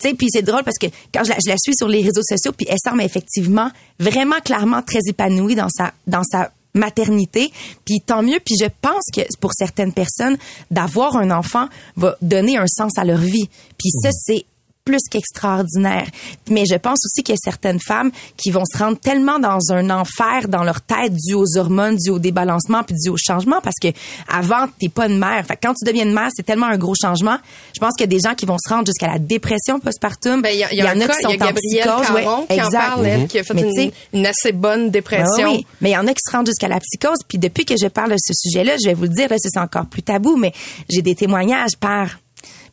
[0.00, 1.98] tu sais, puis c'est drôle parce que quand je la, je la suis sur les
[2.02, 7.50] réseaux sociaux, puis elle semble effectivement vraiment clairement très épanouie dans sa dans sa maternité.
[7.84, 8.38] Puis tant mieux.
[8.44, 10.36] Puis je pense que pour certaines personnes,
[10.70, 13.48] d'avoir un enfant va donner un sens à leur vie.
[13.76, 14.44] Puis ça, c'est
[14.88, 16.06] plus qu'extraordinaire.
[16.48, 19.58] Mais je pense aussi qu'il y a certaines femmes qui vont se rendre tellement dans
[19.70, 23.60] un enfer dans leur tête dû aux hormones, dû au débalancement puis dû au changement
[23.62, 23.88] parce que
[24.32, 25.44] avant t'es pas une mère.
[25.46, 27.36] Fait que quand tu deviens une mère, c'est tellement un gros changement.
[27.74, 30.40] Je pense qu'il y a des gens qui vont se rendre jusqu'à la dépression postpartum.
[30.40, 33.26] Ben, il y, a- y a il y a Gabrielle Caron qui en parle, elle,
[33.28, 35.50] qui a fait une, assez bonne ben dépression.
[35.52, 37.18] oui, mais il y en a qui se rendent jusqu'à la psychose.
[37.28, 39.58] Puis depuis que je parle de ce sujet-là, je vais vous le dire, là, c'est
[39.58, 40.52] encore plus tabou, mais
[40.88, 42.18] j'ai des témoignages par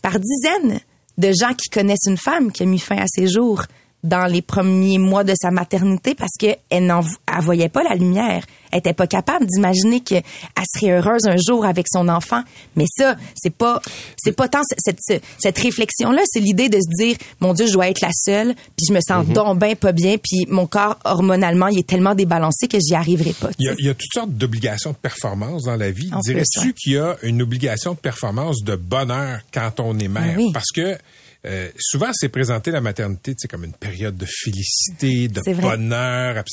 [0.01, 0.79] par dizaines
[1.17, 3.63] de gens qui connaissent une femme qui a mis fin à ses jours
[4.03, 7.95] dans les premiers mois de sa maternité parce que elle n'en elle voyait pas la
[7.95, 8.45] lumière.
[8.75, 10.23] Elle était pas capable d'imaginer qu'elle
[10.75, 12.43] serait heureuse un jour avec son enfant.
[12.75, 13.81] Mais ça, c'est pas
[14.17, 17.67] c'est pas tant cette cette, cette réflexion là, c'est l'idée de se dire mon dieu,
[17.67, 20.67] je dois être la seule, puis je me sens donc ben pas bien, puis mon
[20.67, 23.49] corps hormonalement, il est tellement débalancé que j'y arriverai pas.
[23.59, 23.77] Il y, a, sais.
[23.79, 26.11] il y a toutes sortes d'obligations de performance dans la vie.
[26.23, 30.35] Dirais-tu qu'il y a une obligation de performance de bonheur quand on est mère?
[30.37, 30.51] Oui.
[30.53, 30.97] Parce que
[31.45, 36.43] euh, souvent, c'est présenté la maternité comme une période de félicité, de bonheur.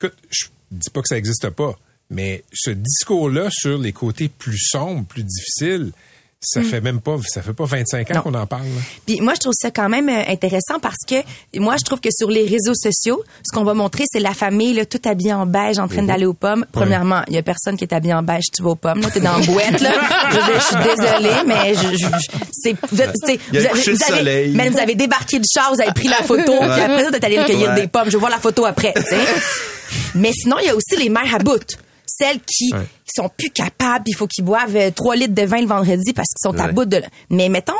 [0.00, 1.78] Écoute, je dis pas que ça n'existe pas,
[2.10, 5.92] mais ce discours-là sur les côtés plus sombres, plus difficiles,
[6.40, 8.66] ça fait même pas, ça fait pas 25 ans qu'on en parle.
[9.06, 11.16] Puis moi, je trouve ça quand même euh, intéressant parce que
[11.58, 14.74] moi, je trouve que sur les réseaux sociaux, ce qu'on va montrer, c'est la famille,
[14.74, 16.06] là, tout habillée en beige, en train Mhm.
[16.08, 16.64] d'aller aux pommes.
[16.72, 19.00] Premièrement, il y a personne qui est habillé en beige, tu vas aux pommes.
[19.00, 19.92] Là, t'es dans la boîte, là.
[20.30, 24.60] Je suis désolée, mais je, je- je- c'est, vous, êtes- c'est- Il y a vous
[24.60, 27.24] avez, vous avez débarqué du char, vous avez pris la photo, puis après ça, t'es
[27.24, 27.80] allé recueillir Ouais.
[27.82, 28.06] des pommes.
[28.06, 29.16] Je veux voir la photo après, tu sais.
[30.14, 31.76] Mais sinon, il y a aussi les mères à bout.
[32.18, 32.86] Celles qui, Ouais.
[33.14, 36.28] sont plus capables, il faut qu'ils boivent euh, 3 litres de vin le vendredi parce
[36.28, 37.02] qu'ils sont à bout de...
[37.30, 37.72] Mais mettons,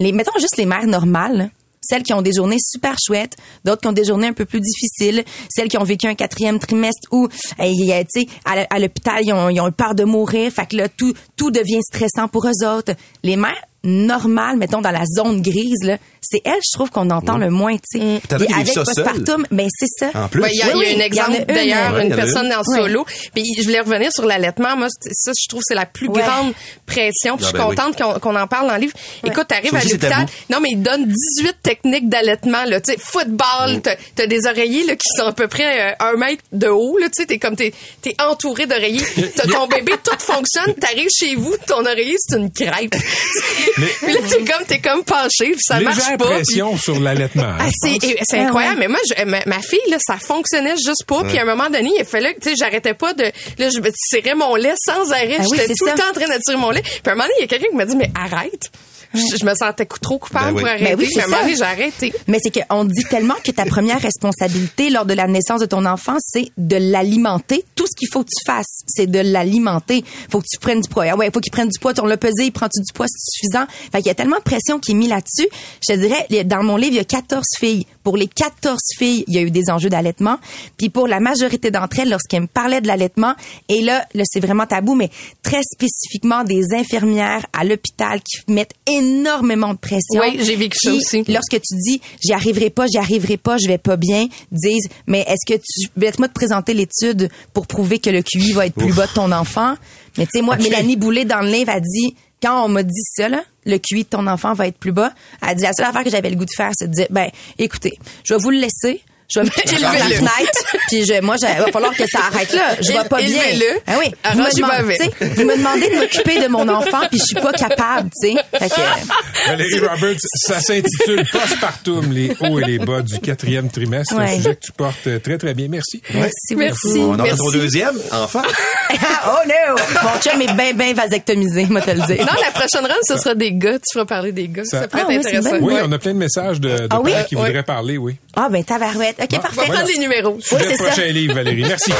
[0.00, 3.88] les, mettons juste les mères normales, celles qui ont des journées super chouettes, d'autres qui
[3.88, 7.28] ont des journées un peu plus difficiles, celles qui ont vécu un quatrième trimestre où,
[7.58, 10.66] hey, euh, tu sais, à, l'hôpital, ils ont, ils ont eu peur de mourir, fait
[10.66, 12.94] que là, tout, tout devient stressant pour eux autres.
[13.22, 17.36] Les mères normales, mettons, dans la zone grise, là, c'est elles, je trouve, qu'on entend
[17.36, 18.04] le moins, tu sais.
[18.38, 20.10] Vu qu'ils avec postpartum, ben c'est ça.
[20.14, 20.40] En plus.
[20.42, 22.00] Ouais, il y a, Oui, il y a oui, un en exemple une, d'ailleurs, ouais,
[22.00, 22.50] il une en personne une.
[22.52, 22.80] dans Ouais.
[22.88, 23.06] solo.
[23.34, 24.74] Puis je voulais revenir sur l'allaitement.
[24.76, 26.22] Moi, ça, je trouve que c'est la plus Ouais.
[26.22, 26.54] grande
[26.86, 27.36] pression.
[27.36, 27.76] Puis Ah, je suis ben oui.
[27.76, 28.94] contente qu'on qu'on en parle dans le livre.
[29.22, 30.26] Écoute, t'arrives à l'hôpital.
[30.48, 32.64] Non, mais ils donnent 18 techniques d'allaitement.
[32.64, 33.00] Là, tu sais, Mm.
[33.00, 33.82] football.
[33.82, 36.96] T'as t'as des oreillers là qui sont à peu près euh, un mètre de haut.
[36.98, 39.04] Là, tu sais, t'es comme t'es t'es entouré d'oreillers.
[39.36, 40.74] T'as ton bébé, tout fonctionne.
[40.80, 42.94] T'arrives chez vous, ton oreiller c'est une crêpe.
[43.74, 45.50] puis là, t'es comme t'es comme penché.
[45.52, 46.16] Puis ça marche pas.
[46.16, 47.42] puis- pression sur l'allaitement.
[47.44, 47.98] hein, ah, c'est
[48.38, 48.80] Ah incroyable.
[48.80, 48.80] ouais.
[48.80, 51.22] Mais moi, je- ma, ma fille, là, ça fonctionnait juste pas.
[51.24, 53.80] Puis à un moment donné, il fallait que, tu sais, j'arrêtais pas de, là, je
[53.80, 55.36] me tirais mon lait sans arrêt.
[55.40, 56.82] Ah J'étais tout le temps en train de tirer mon lait.
[56.82, 58.70] Puis à un moment donné, il y a quelqu'un qui m'a dit, mais arrête.
[59.14, 60.60] Je, je me sentais trop coupable Ben oui.
[60.60, 60.84] pour arrêter.
[60.84, 61.44] Ben oui, c'est mais à un moment ça.
[61.44, 62.14] donné, j'ai arrêté.
[62.28, 65.84] Mais c'est qu'on dit tellement que ta première responsabilité lors de la naissance de ton
[65.86, 67.64] enfant, c'est de l'alimenter.
[67.74, 70.04] Tout ce qu'il faut que tu fasses, c'est de l'alimenter.
[70.30, 71.04] Faut que tu prennes du poids.
[71.10, 71.92] Ah ouais, faut qu'il prenne du poids.
[72.02, 73.66] On l'a pesé, il prend-tu du poids, c'est suffisant?
[73.92, 75.48] Fait qu'il y a tellement de pression qui est mise là-dessus.
[75.86, 77.86] Je te dirais, dans mon livre, il y a 14 filles.
[78.04, 80.38] Pour les 14 filles, il y a eu des enjeux d'allaitement.
[80.76, 83.34] Puis pour la majorité d'entre elles, lorsqu'elles me parlaient de l'allaitement,
[83.68, 85.10] et là, là, c'est vraiment tabou, mais
[85.42, 90.20] très spécifiquement des infirmières à l'hôpital qui mettent énormément de pression.
[90.20, 91.24] Oui, j'ai vécu ça aussi.
[91.28, 95.24] Lorsque tu dis j'y arriverai pas, j'y arriverai pas, je vais pas bien, disent mais
[95.26, 98.92] est-ce que tu laisse-moi te présenter l'étude pour prouver que le QI va être plus
[98.92, 99.74] bas de ton enfant
[100.18, 100.56] Mais tu sais moi.
[100.56, 104.04] Mélanie Boulet dans le livre a dit quand on m'a dit ça là, le QI
[104.04, 106.36] de ton enfant va être plus bas, elle dit la seule affaire que j'avais le
[106.36, 109.46] goût de faire c'est de dire ben écoutez, je vais vous le laisser je vais
[109.46, 112.62] me mettre la fenêtre, puis je, moi, il va falloir que ça arrête là.
[112.80, 113.26] Je vais pas bien.
[113.42, 113.80] Élevez-le.
[113.86, 114.12] Ah oui.
[114.32, 114.98] Vous me, demandez,
[115.36, 118.36] vous me demandez de m'occuper de mon enfant, puis je suis pas capable, tu sais.
[118.58, 124.14] Fait que, Valérie Roberts, ça s'intitule Postpartum, les hauts et les bas du quatrième trimestre.
[124.16, 125.68] C'est un sujet que tu portes euh, très, très bien.
[125.68, 126.02] Merci.
[126.12, 126.98] merci, Merci.
[126.98, 127.10] beaucoup.
[127.12, 127.36] On en Merci.
[127.36, 128.42] fait au deuxième, enfant.
[129.26, 129.76] oh no!
[130.02, 132.24] Mon chum est bien, bien vasectomisé, moi te le dire.
[132.26, 133.74] Non, la prochaine ronde, ce sera des gars.
[133.78, 134.64] Tu feras parler des gars.
[134.64, 135.64] Ça, Ça- pourrait Ah oui, être c'est une intéressant.
[135.64, 137.12] Oui, on a plein de messages de, de Ah oui?
[137.28, 138.16] qui voudraient parler, oui.
[138.36, 139.13] Ah, ben, tabarouette.
[139.20, 139.60] OK, Bon, parfait.
[139.60, 140.34] On va prendre des numéros.
[140.36, 140.84] Oui, Sujet c'est ça.
[140.90, 141.64] prochain livre, Valérie.
[141.66, 141.92] Merci.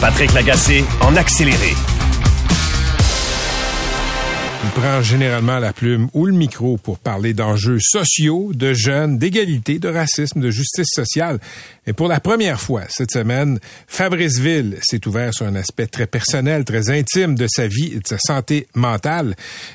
[0.00, 1.74] Patrick Lagacé en accéléré.
[4.70, 9.80] Il prend généralement la plume ou le micro pour parler d'enjeux sociaux, de jeunes, d'égalité,
[9.80, 11.40] de racisme, de justice sociale.
[11.88, 16.06] Et pour la première fois cette semaine, Fabrice Ville s'est ouvert sur un aspect très
[16.06, 19.34] personnel, très intime de sa vie et de sa santé mentale.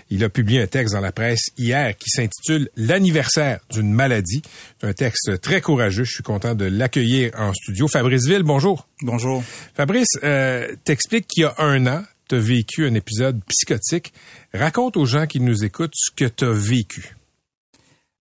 [0.10, 4.44] Il a publié un texte dans la presse hier qui s'intitule L'anniversaire d'une maladie.
[4.80, 6.06] C'est un texte très courageux.
[6.06, 7.90] Je suis content de l'accueillir en studio.
[7.90, 8.88] Fabrice Ville, bonjour.
[9.02, 9.44] Bonjour.
[9.74, 14.14] Fabrice, euh, t'expliques qu'il y a un an, tu as vécu un épisode psychotique.
[14.54, 17.16] Raconte aux gens qui nous écoutent ce que tu as vécu.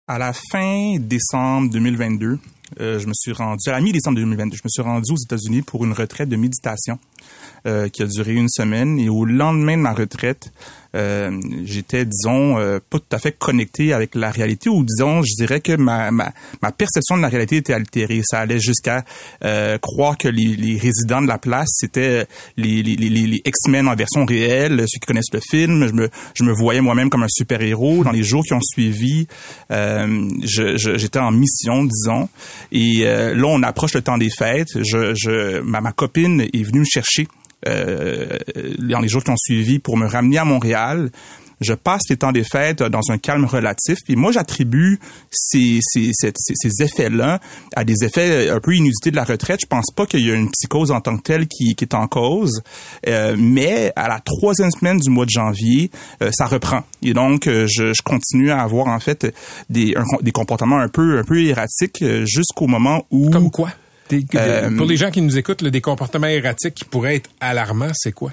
[0.07, 2.39] À la fin décembre 2022,
[2.81, 5.61] euh, je me suis rendu, à la mi-décembre 2022, je me suis rendu aux États-Unis
[5.61, 6.99] pour une retraite de méditation
[7.65, 8.99] euh, qui a duré une semaine.
[8.99, 10.51] Et au lendemain de ma retraite,
[10.95, 11.31] euh,
[11.65, 15.59] j'étais, disons, euh, pas tout à fait connecté avec la réalité, ou disons, je dirais
[15.61, 18.21] que ma, ma, ma perception de la réalité était altérée.
[18.23, 19.03] Ça allait jusqu'à
[19.43, 22.25] euh, croire que les, les résidents de la place, c'était
[22.57, 25.87] les, les, les, les X-Men en version réelle, ceux qui connaissent le film.
[25.87, 28.03] Je me, je me voyais moi-même comme un super-héros.
[28.03, 29.27] Dans les jours qui ont suivi,
[29.71, 32.29] euh, je- je- j'étais en mission, disons.
[32.71, 34.69] Et euh, là, on approche le temps des fêtes.
[34.75, 37.27] Je, je, ma, copine est venue me chercher euh,
[37.65, 41.09] dans les jours qui ont suivi pour me ramener à Montréal.
[41.61, 43.99] Je passe les temps des fêtes dans un calme relatif.
[44.03, 44.99] Puis moi, j'attribue
[45.31, 47.39] ces, ces, ces, ces effets-là
[47.73, 49.59] à des effets un peu inusités de la retraite.
[49.61, 51.93] Je pense pas qu'il y a une psychose en tant que telle qui, qui est
[51.93, 52.63] en cause.
[53.07, 55.89] Euh, mais à la troisième semaine du mois de janvier,
[56.21, 56.81] euh, ça reprend.
[57.01, 59.33] Et donc, euh, je, je continue à avoir en fait
[59.69, 63.29] des, des comportements un peu, un peu erratiques euh, jusqu'au moment où...
[63.29, 63.69] Comme quoi?
[64.21, 67.29] Des- Euh, pour les gens qui nous écoutent, là, des comportements erratiques qui pourraient être
[67.39, 68.31] alarmants, c'est quoi?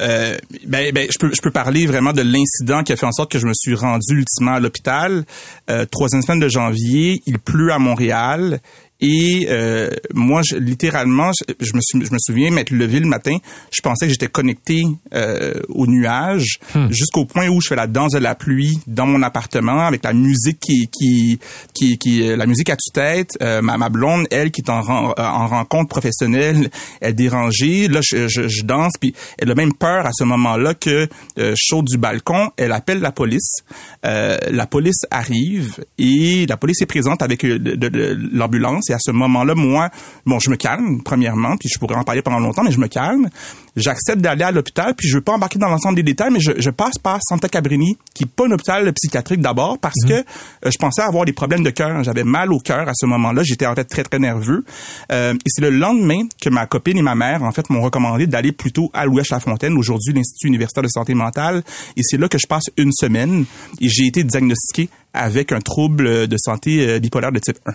[0.00, 3.12] Euh, ben, ben, je peux, je peux parler vraiment de l'incident qui a fait en
[3.12, 5.24] sorte que je me suis rendu ultimement à l'hôpital.
[5.68, 8.60] Euh, troisième semaine de janvier, il pleut à Montréal.
[9.00, 13.06] Et euh, moi, je, littéralement, je, je me suis, je me souviens m'être levé le
[13.06, 13.36] matin.
[13.72, 14.82] Je pensais que j'étais connecté
[15.14, 16.58] euh, au nuage
[16.90, 20.12] jusqu'au point où je fais la danse de la pluie dans mon appartement avec la
[20.12, 21.38] musique qui, qui,
[21.74, 23.30] qui, qui la musique à tue-tête.
[23.42, 27.88] Euh, ma, ma blonde, elle, qui est en, ren- en rencontre professionnelle, elle est dérangée.
[27.88, 31.08] Là, je, je, je danse, puis elle a même peur à ce moment-là que
[31.38, 32.50] euh, je saute du balcon.
[32.56, 33.56] Elle appelle la police.
[34.04, 38.89] Euh, la police arrive et la police est présente avec euh, de- de- de- l'ambulance
[38.90, 39.88] Et à ce moment-là, moi,
[40.26, 42.88] bon, je me calme, premièrement, puis je pourrais en parler pendant longtemps, mais je me
[42.88, 43.30] calme.
[43.76, 46.52] J'accepte d'aller à l'hôpital, puis je veux pas embarquer dans l'ensemble des détails, mais je,
[46.58, 50.22] je passe par Santa Cabrini, qui est pas un hôpital psychiatrique d'abord, parce que euh,
[50.70, 52.02] je pensais avoir des problèmes de cœur.
[52.02, 53.42] J'avais mal au cœur à ce moment-là.
[53.44, 54.64] J'étais en fait très, très nerveux.
[55.12, 58.26] Euh, et c'est le lendemain que ma copine et ma mère, en fait, m'ont recommandé
[58.26, 61.62] d'aller plutôt à l'Ouest-la-Fontaine, aujourd'hui l'Institut universitaire de santé mentale.
[61.96, 63.44] Et c'est là que je passe une semaine
[63.80, 67.72] et j'ai été diagnostiqué avec un trouble de santé euh, bipolaire de type 1.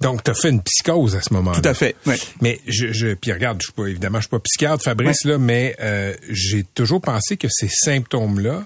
[0.00, 1.60] Donc, tu as fait une psychose à ce moment-là.
[1.60, 1.94] Tout à fait.
[2.06, 2.16] ouais.
[2.40, 5.76] Mais je, je puis regarde, je suis pas évidemment, je suis pas psychiatre, Fabrice mais
[5.80, 8.64] euh, j'ai toujours pensé que ces symptômes-là,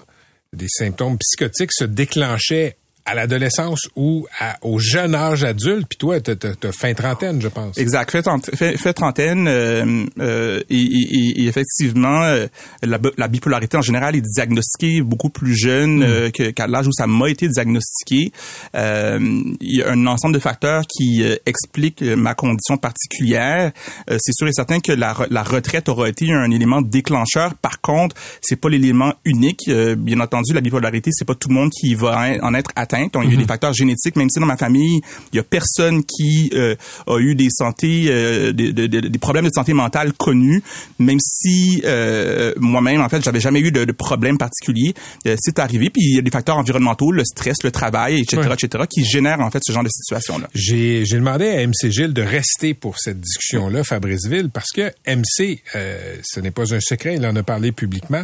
[0.53, 5.85] des symptômes psychotiques, se déclenchaient à l'adolescence ou à- au jeune âge adulte.
[5.87, 7.77] Puis toi, t'as as, fin trentaine, je pense.
[7.77, 8.09] Exact.
[8.11, 12.47] Fait, trente- fait, fait trentaine euh, euh, et, et- et effectivement, euh,
[12.81, 16.91] la, bi- la bipolarité en général est diagnostiquée beaucoup plus jeune que- qu'à l'âge où
[16.93, 18.31] ça m'a été diagnostiqué.
[18.75, 19.19] Euh,
[19.61, 23.71] il y a un ensemble de facteurs qui expliquent ma condition particulière.
[24.09, 27.53] Euh, c'est sûr et certain que la, la retraite aura été un élément déclencheur.
[27.55, 29.61] Par contre, c'est pas l'élément unique.
[29.67, 32.94] Euh, bien entendu, la bipolarité, c'est pas tout le monde qui va en être atteint.
[33.13, 34.15] Donc, il y a des facteurs génétiques.
[34.15, 36.75] Même si dans ma famille, il y a personne qui euh,
[37.07, 40.61] a eu des santé, euh, des, des- des- des problèmes de santé mentale connus.
[40.99, 44.93] Même si euh, moi-même, en fait, j'avais jamais eu de, de problème particulier.
[45.39, 45.89] C'est arrivé.
[45.89, 48.53] Puis il y a des facteurs environnementaux, le stress, le travail, etc., Ouais.
[48.53, 50.49] etc., qui génèrent en fait ce genre de situation-là.
[50.53, 56.39] J'ai demandé à MC Gilles de rester pour cette discussion-là, Fabriceville, parce que MC, ce
[56.39, 58.23] n'est pas un secret, il en a parlé publiquement,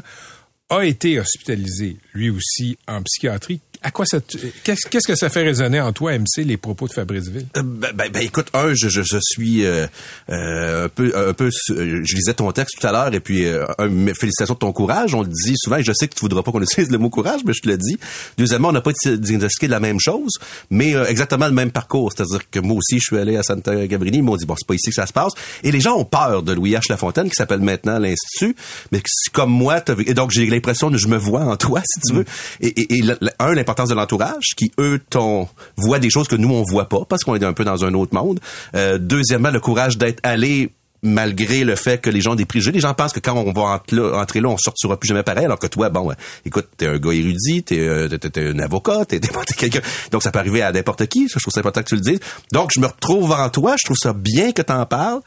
[0.70, 3.60] a été hospitalisé, lui aussi, en psychiatrie.
[3.84, 4.20] À quoi ça
[4.64, 7.48] qu'est-ce qu'est-ce que ça fait résonner en toi, MC, les propos de Fabriceville?
[7.58, 9.88] Euh, Ben, ben, ben, écoute, un, je, je, je suis euh,
[10.30, 13.48] euh, un peu, un peu, euh, je lisais ton texte tout à l'heure et puis
[13.48, 15.16] un, félicitations de ton courage.
[15.16, 17.10] On le dit souvent, et je sais que tu voudras pas qu'on utilise le mot
[17.10, 17.98] courage, mais je te le dis.
[18.38, 20.34] Deuxièmement, on n'a pas diagnostiqué la même chose,
[20.70, 22.12] mais exactement le même parcours.
[22.16, 24.68] C'est-à-dire que moi aussi, je suis allé à Santa Gabrini, ils m'ont dit bon, c'est
[24.68, 25.34] pas ici que ça se passe.
[25.64, 26.84] Et les gens ont peur de Louis H.
[26.90, 28.56] Lafontaine, qui s'appelle maintenant l'Institut,
[28.92, 29.02] mais
[29.34, 32.14] comme moi, t'as et donc j'ai l'impression que je me vois en toi, si tu
[32.14, 32.26] veux.
[32.60, 33.02] Et, et, et
[33.40, 37.24] un, de l'entourage, qui eux t'ont voient des choses que nous on voit pas parce
[37.24, 38.40] qu'on est un peu dans un autre monde.
[38.76, 40.72] Euh, deuxièmement, le courage d'être allé
[41.04, 42.72] malgré le fait que les gens ont des préjugés.
[42.72, 45.24] Les gens pensent que quand on va entrer là, entrer là, on sortira plus jamais
[45.24, 48.60] pareil, alors que toi, bon, euh, écoute, t'es un gars érudit, t'es, euh, t'es, un
[48.60, 49.82] avocat, t'es, t'es quelqu'un.
[50.12, 51.28] Donc, ça peut arriver à n'importe qui.
[51.28, 52.20] Ça, je trouve ça important que tu le dises.
[52.52, 53.76] Donc, je me retrouve en toi.
[53.80, 55.22] Je trouve ça bien que t'en parles.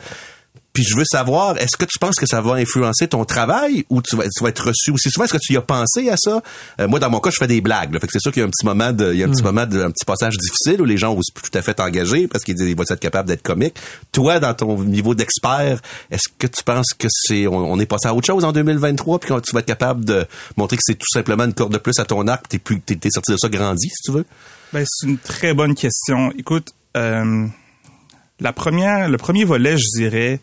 [0.75, 4.03] Puis je veux savoir, est-ce que tu penses que ça va influencer ton travail ou
[4.03, 5.09] tu vas, tu vas être reçu aussi?
[5.09, 5.25] Souvent?
[5.25, 6.43] Est-ce que tu y as pensé à ça?
[6.81, 7.95] Euh, moi, dans mon cas, je fais des blagues.
[7.95, 9.27] Là, fait que c'est sûr qu'il y a un petit moment de, il y a
[9.27, 11.63] un petit moment de, un petit passage difficile où les gens osent plus tout à
[11.63, 13.77] fait t'engager parce qu'ils disent vont être capables d'être comiques.
[14.11, 18.09] Toi, dans ton niveau d'expert, est-ce que tu penses que c'est, on, on est passé
[18.09, 20.99] à autre chose en 2023 puis que tu vas être capable de montrer que c'est
[20.99, 23.37] tout simplement une corde de plus à ton arc, t'es plus, t'es, t'es sorti de
[23.37, 24.25] ça grandi, si tu veux?
[24.73, 26.33] Ben, c'est une très bonne question.
[26.37, 27.47] Écoute, euh,
[28.41, 30.41] la première, le premier volet, je dirais,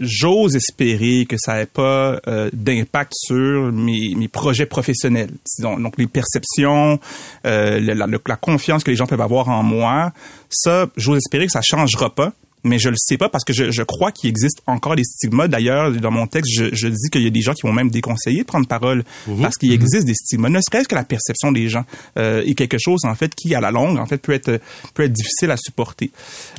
[0.00, 5.30] j'ose espérer que ça n'ait pas euh, d'impact sur mes, mes projets professionnels.
[5.56, 7.00] Disons, donc les perceptions,
[7.44, 10.12] euh, la, la- la confiance que les gens peuvent avoir en moi,
[10.48, 12.32] ça, j'ose espérer que ça changera pas.
[12.66, 15.48] Mais je le sais pas parce que je, je crois qu'il existe encore des stigmas.
[15.48, 17.90] D'ailleurs, dans mon texte, je, je dis qu'il y a des gens qui vont même
[17.90, 19.04] déconseiller de prendre parole
[19.42, 20.48] parce qu'il existe des stigmas.
[20.48, 21.84] Ne serait-ce que la perception des gens
[22.18, 24.60] euh, est quelque chose en fait qui, à la longue, en fait, peut être
[24.94, 26.10] peut être difficile à supporter.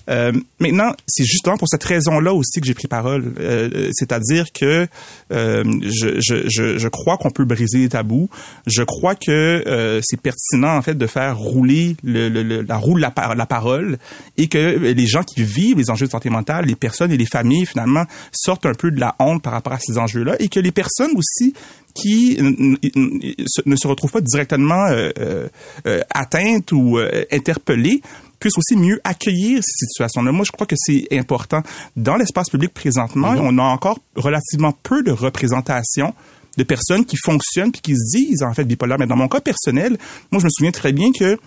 [0.09, 3.33] Euh, maintenant, c'est justement pour cette raison-là aussi que j'ai pris parole.
[3.39, 4.87] Euh, C'est-à-dire que
[5.31, 8.29] euh, je, je, je, crois qu'on peut briser les tabous.
[8.65, 9.31] Je crois que
[9.67, 13.13] euh, c'est pertinent en fait de faire rouler le, le- le- la roue de la,
[13.35, 13.97] la parole
[14.37, 17.25] et que les gens qui vivent les enjeux de santé mentale, les personnes et les
[17.25, 20.59] familles finalement sortent un peu de la honte par rapport à ces enjeux-là et que
[20.59, 21.53] les personnes aussi
[21.97, 25.47] qui ne se retrouvent pas directement euh, euh,
[25.87, 28.01] euh, atteintes ou euh, interpellées
[28.39, 30.31] puissent aussi mieux accueillir ces situations-là.
[30.31, 31.63] Moi, je crois que c'est important.
[31.95, 36.13] Dans l'espace public présentement, on a encore relativement peu de représentation
[36.55, 38.99] de personnes qui fonctionnent puis qui se disent en fait bipolaires.
[38.99, 39.97] Mais dans mon cas personnel,
[40.31, 41.39] moi, je me souviens très bien que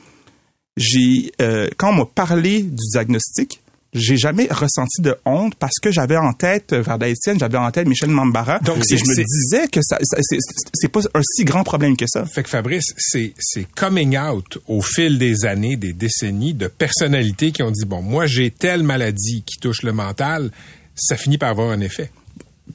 [0.77, 1.31] j'ai
[1.77, 3.61] quand on m'a parlé du diagnostic,
[3.93, 7.71] j'ai jamais ressenti de honte parce que j'avais en tête euh, Varda Etienne, j'avais en
[7.71, 8.59] tête Michel Mambara.
[8.61, 12.07] Donc, et je me disais que ça, ça- c'est- pas un si grand problème que
[12.09, 12.25] ça.
[12.27, 17.53] Fait que Fabrice, c'est c'est coming out au fil des années, des décennies de personnalités
[17.53, 20.51] qui ont dit bon, moi j'ai telle maladie qui touche le mental,
[20.95, 22.11] ça finit par avoir un effet.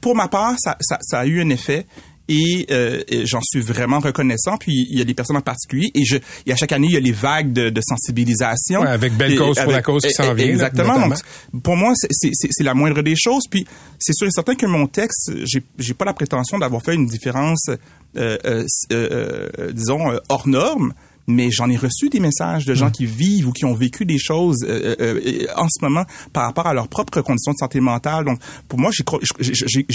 [0.02, 1.86] pour ma part, ça, ça, ça a eu un effet.
[2.28, 4.56] Et, euh, et j'en suis vraiment reconnaissant.
[4.58, 5.90] Puis il y a des personnes en particulier.
[5.94, 8.80] Et, je, et à chaque année, il y a les vagues de, de sensibilisation.
[8.80, 11.08] Ouais, avec Belle Et- cause pour la cause qui s'en vient, Exactement.
[11.08, 11.18] Donc,
[11.62, 13.44] pour moi, c'est- la moindre des choses.
[13.50, 13.64] Puis
[13.98, 17.06] c'est sûr et certain que mon texte, j'ai j'ai pas la prétention d'avoir fait une
[17.06, 17.76] différence, euh,
[18.16, 20.92] euh, euh, euh, disons, euh, hors norme.
[21.26, 24.18] Mais j'en ai reçu des messages de gens qui vivent ou qui ont vécu des
[24.18, 27.80] choses euh, euh, euh, en ce moment par rapport à leurs propres conditions de santé
[27.80, 28.24] mentale.
[28.24, 29.20] Donc, pour moi, j'y crois,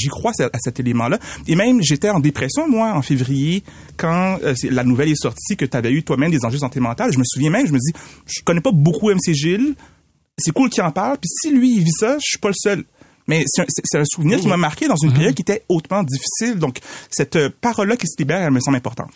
[0.09, 1.19] crois à cet élément-là.
[1.47, 3.63] Et même, j'étais en dépression, moi, en février,
[3.97, 6.79] quand euh, la nouvelle est sortie que tu avais eu toi-même des enjeux de santé
[6.79, 7.11] mentale.
[7.13, 7.93] Je me souviens même, je me dis,
[8.25, 9.75] je connais pas beaucoup MC Gilles,
[10.37, 12.55] c'est cool qu'il en parle, puis si lui, il vit ça, je suis pas le
[12.57, 12.85] seul.
[13.27, 16.59] Mais c'est un, souvenir qui m'a marqué dans une période qui était hautement difficile.
[16.59, 16.79] Donc,
[17.09, 19.09] cette euh, parole-là qui se libère, elle me semble importante.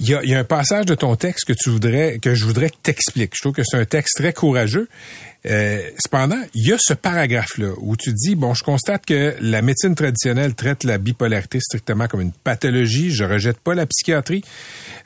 [0.00, 2.34] Il y, a, il y a un passage de ton texte que tu voudrais que
[2.34, 3.32] je voudrais que t'expliques.
[3.34, 4.88] Je trouve que c'est un texte très courageux.
[5.44, 9.62] Euh, cependant, il y a ce paragraphe-là où tu dis bon, je constate que la
[9.62, 13.12] médecine traditionnelle traite la bipolarité strictement comme une pathologie.
[13.12, 14.42] Je rejette pas la psychiatrie,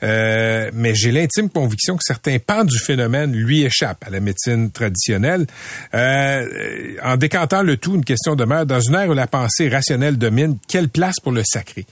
[0.03, 4.71] euh, mais j'ai l'intime conviction que certains pans du phénomène lui échappent à la médecine
[4.71, 5.45] traditionnelle.
[5.93, 10.17] Euh, en décantant le tout, une question demeure dans une ère où la pensée rationnelle
[10.17, 10.57] domine.
[10.67, 11.85] Quelle place pour le sacré?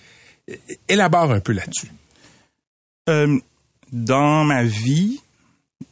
[0.87, 1.91] Élabore un peu là-dessus.
[3.09, 3.37] Euh,
[3.91, 5.19] dans ma vie,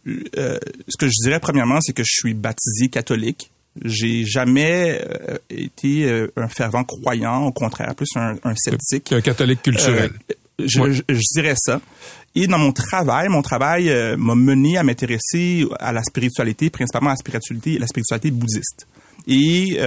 [0.07, 3.51] euh, ce que je dirais premièrement, c'est que je suis baptisé catholique.
[3.83, 9.11] J'ai jamais euh, été euh, un fervent croyant, au contraire, plus un, un sceptique.
[9.13, 10.11] un catholique culturel.
[10.59, 10.91] Je, Ouais.
[10.91, 11.79] je- je dirais ça.
[12.33, 17.13] Et dans mon travail, mon travail m'a mené à m'intéresser à la spiritualité, principalement à
[17.13, 18.87] la spiritualité, la spiritualité bouddhiste.
[19.27, 19.79] Et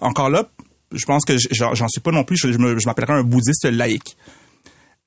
[0.00, 0.48] encore là,
[0.92, 2.36] je pense que j'en suis pas non plus.
[2.36, 4.16] Je, je m'appellerais un bouddhiste laïque.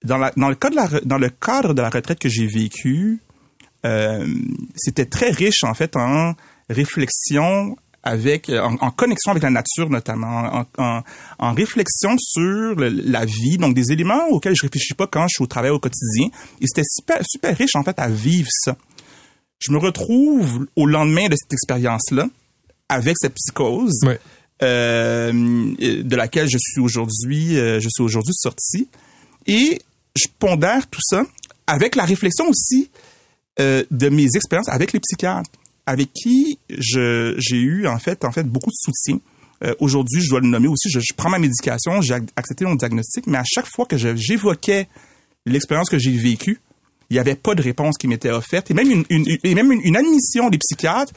[0.03, 2.29] Dans, la- dans le cas de la, re- dans le cadre de la retraite que
[2.29, 3.19] j'ai vécue,
[3.86, 4.28] euh,
[4.76, 6.34] c'était très riche en fait en
[6.69, 11.02] réflexion avec en, en connexion avec la nature notamment en, en,
[11.39, 15.36] en réflexion sur le- la vie donc des éléments auxquels je réfléchis pas quand je
[15.36, 16.28] suis au travail au quotidien.
[16.62, 18.76] Et c'était super super riche en fait à vivre ça.
[19.60, 22.28] Je me retrouve au lendemain de cette expérience là
[22.89, 24.19] avec cette psychose Ouais.
[24.63, 28.88] euh, de laquelle je suis aujourd'hui euh, je suis aujourd'hui sorti.
[29.48, 29.80] Et
[30.15, 31.24] je pondère tout ça
[31.67, 32.89] avec la réflexion aussi
[33.60, 35.50] euh, de mes expériences avec les psychiatres,
[35.86, 39.20] avec qui j'ai eu en fait en fait beaucoup de soutien.
[39.63, 40.89] Euh, Aujourd'hui, je dois le nommer aussi.
[40.89, 43.96] Je, je prends ma médication, j'ai ac- accepté mon diagnostic, mais à chaque fois que
[43.98, 44.88] j'évoquais
[45.46, 46.60] l'expérience que j'ai vécue,
[47.10, 50.50] il n'y avait pas de réponse qui m'était offerte et même une, une- une- admission
[50.50, 51.13] des psychiatres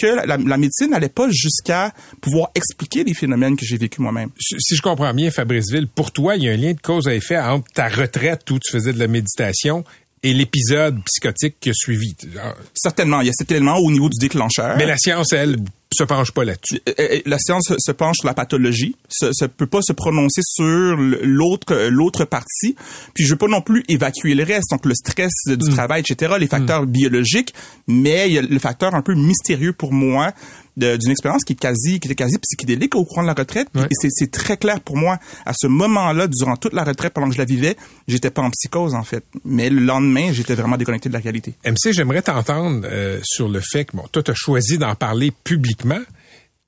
[0.00, 3.98] que la, la- la médecine n'allait pas jusqu'à pouvoir expliquer les phénomènes que j'ai vécus
[3.98, 4.30] moi-même.
[4.38, 6.80] Si si je comprends bien, Fabrice Ville, pour toi, il y a un lien de
[6.80, 9.84] cause à effet entre ta retraite où tu faisais de la méditation
[10.22, 12.14] et l'épisode psychotique qui a suivi.
[12.42, 14.76] Ah, Certainement, il y a cet élément au niveau du déclencheur.
[14.76, 15.56] Mais la science, elle,
[15.92, 16.80] se penche pas là-dessus.
[16.88, 20.40] Euh, euh, la science se- penche sur la pathologie, se, se peut pas se prononcer
[20.44, 22.76] sur l'autre l'autre partie.
[23.14, 26.34] Puis je veux pas non plus évacuer le reste, donc le stress du travail, etc.,
[26.38, 27.54] les facteurs biologiques,
[27.88, 30.32] mais il y a le facteur un peu mystérieux pour moi
[30.76, 33.68] d'une expérience qui est quasi qui était quasi psychédélique au courant de la retraite.
[33.74, 33.84] Ouais.
[33.90, 37.34] Et c'est- très clair pour moi à ce moment-là, durant toute la retraite, pendant que
[37.34, 37.76] je la vivais,
[38.08, 41.54] j'étais pas en psychose en fait, mais le lendemain, j'étais vraiment déconnecté de la réalité.
[41.64, 45.32] MC, j'aimerais t'entendre euh, sur le fait que bon, toi, tu as choisi d'en parler
[45.44, 46.00] publiquement.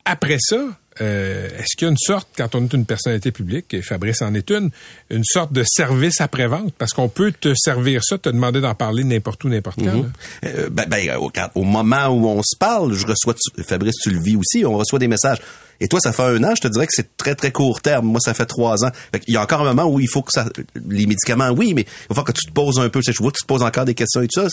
[0.05, 0.57] Après ça,
[1.01, 4.21] euh, est-ce qu'il y a une sorte, quand on est une personnalité publique, et Fabrice
[4.23, 4.71] en est une,
[5.11, 6.75] une sorte de service après-vente?
[6.77, 9.87] Parce qu'on peut te servir ça, te demander d'en parler n'importe où, n'importe quand.
[10.03, 10.09] là.
[10.45, 13.95] Euh, ben, ben, au, quand- au moment où on se parle, je reçois, tu- Fabrice,
[14.03, 15.39] tu le vis aussi, on reçoit des messages.
[15.81, 18.07] Et toi, ça fait un an, je te dirais que c'est très, très court terme.
[18.07, 18.91] Moi, ça fait trois ans.
[19.13, 20.47] Fait il y a encore un moment où il faut que ça,
[20.89, 23.01] les médicaments, oui, mais il va falloir que tu te poses un peu.
[23.01, 24.49] Tu sais, je vois que tu te poses encore des questions et tout ça.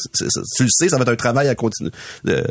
[0.57, 1.91] Tu le sais, ça va être un travail à continuer,
[2.29, 2.41] euh,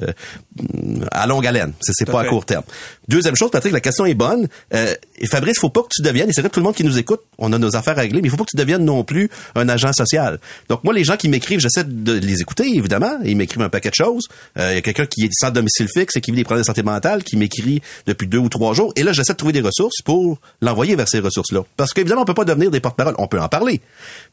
[1.11, 1.73] à longue haleine.
[1.81, 2.63] C'est pas à court terme.
[3.09, 4.49] Deuxième chose, Patrick, la question est bonne.
[4.75, 4.95] Euh,
[5.31, 6.99] Fabrice, faut pas que tu deviennes, et c'est vrai que tout le monde qui nous
[6.99, 9.03] écoute, on a nos affaires à régler, mais il faut pas que tu deviennes non
[9.03, 10.39] plus un agent social.
[10.69, 13.19] Donc moi, les gens qui m'écrivent, j'essaie de les écouter, évidemment.
[13.25, 14.29] Ils m'écrivent un paquet de choses.
[14.59, 16.63] Euh, Il y a quelqu'un qui est sans domicile fixe et qui vit des problèmes
[16.63, 18.93] de santé mentale, qui m'écrit depuis deux ou trois jours.
[18.97, 21.63] Et là, j'essaie de trouver des ressources pour l'envoyer vers ces ressources-là.
[21.79, 23.15] Parce qu'évidemment, on peut pas devenir des porte-parole.
[23.17, 23.81] On peut en parler.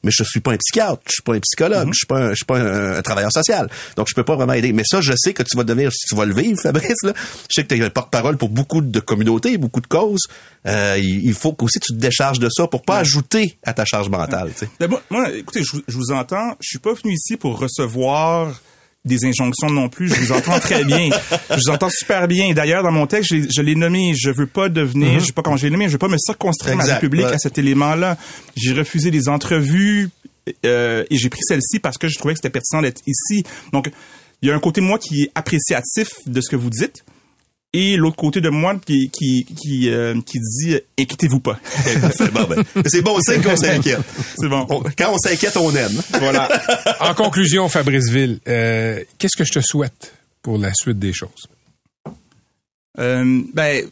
[0.04, 2.30] Mais je suis pas un psychiatre, je suis pas un psychologue, je suis pas un,
[2.32, 3.70] je suis pas un, un travailleur social.
[3.96, 4.74] Donc, je peux pas vraiment aider.
[4.74, 7.14] Mais ça, je sais que tu vas devenir, si tu vas le vivre, Fabrice, là.
[7.50, 10.24] Je sais que tu es un porte-parole pour beaucoup de communautés, beaucoup de causes.
[10.68, 14.10] Euh, il faut qu'aussi tu te décharges de ça pour pas ajouter à ta charge
[14.10, 14.70] mentale, tu sais.
[14.80, 16.56] Ben, moi, moi, écoutez, je, vous- je vous entends.
[16.60, 18.60] Je suis pas venu ici pour recevoir
[19.06, 20.10] des injonctions non plus.
[20.10, 21.10] Je vous entends très bien.
[21.52, 22.54] Je vous entends super bien.
[22.54, 24.14] D'ailleurs, dans mon texte, je l'ai nommé.
[24.18, 26.76] Je veux pas devenir, je sais pas comment j'ai nommé, je veux pas me circonstruire
[26.76, 27.34] ma vie Exact, publique ouais.
[27.34, 28.18] à cet élément-là.
[28.56, 30.10] J'ai refusé des entrevues
[30.66, 33.44] euh, et j'ai pris celle-ci parce que je trouvais que c'était pertinent d'être ici.
[33.72, 33.92] Donc,
[34.42, 37.06] il y a un côté de moi qui est appréciatif de ce que vous dites.
[37.78, 41.60] Et l'autre côté de moi qui qui qui, euh, qui dit euh, inquiétez-vous pas.
[42.14, 44.00] c'est bon, ben, c'est bon signe qu'on s'inquiète.
[44.38, 44.66] C'est bon.
[44.70, 46.02] On- quand on s'inquiète, on aime.
[46.20, 46.48] Voilà.
[47.02, 51.48] En conclusion, Fabrice Ville, euh, qu'est-ce que je te souhaite pour la suite des choses?
[53.00, 53.86] Euh, ben,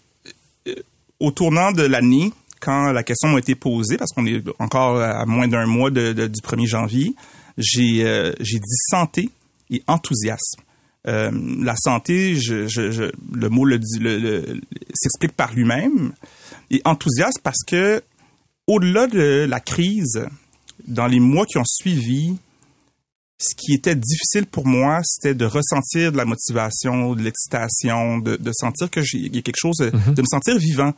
[1.20, 2.32] au tournant de l'année,
[2.62, 6.14] quand la question m'a été posée, parce qu'on est encore à moins d'un mois de-
[6.14, 7.14] de- du 1er janvier,
[7.58, 9.30] j'ai euh, j'ai dit santé
[9.70, 10.62] et enthousiasme.
[11.08, 11.32] Euh,
[11.62, 14.62] la santé, je, je, je, le mot le, le, le-
[14.94, 16.14] s'explique par lui-même.
[16.72, 18.02] Et enthousiasme parce que
[18.68, 20.26] au-delà de la crise,
[20.88, 22.38] dans les mois qui ont suivi,
[23.40, 28.38] ce qui était difficile pour moi, c'était de ressentir de la motivation, de l'excitation, de,
[28.38, 30.94] de sentir que j'ai- il y a quelque chose, de, de me sentir vivant.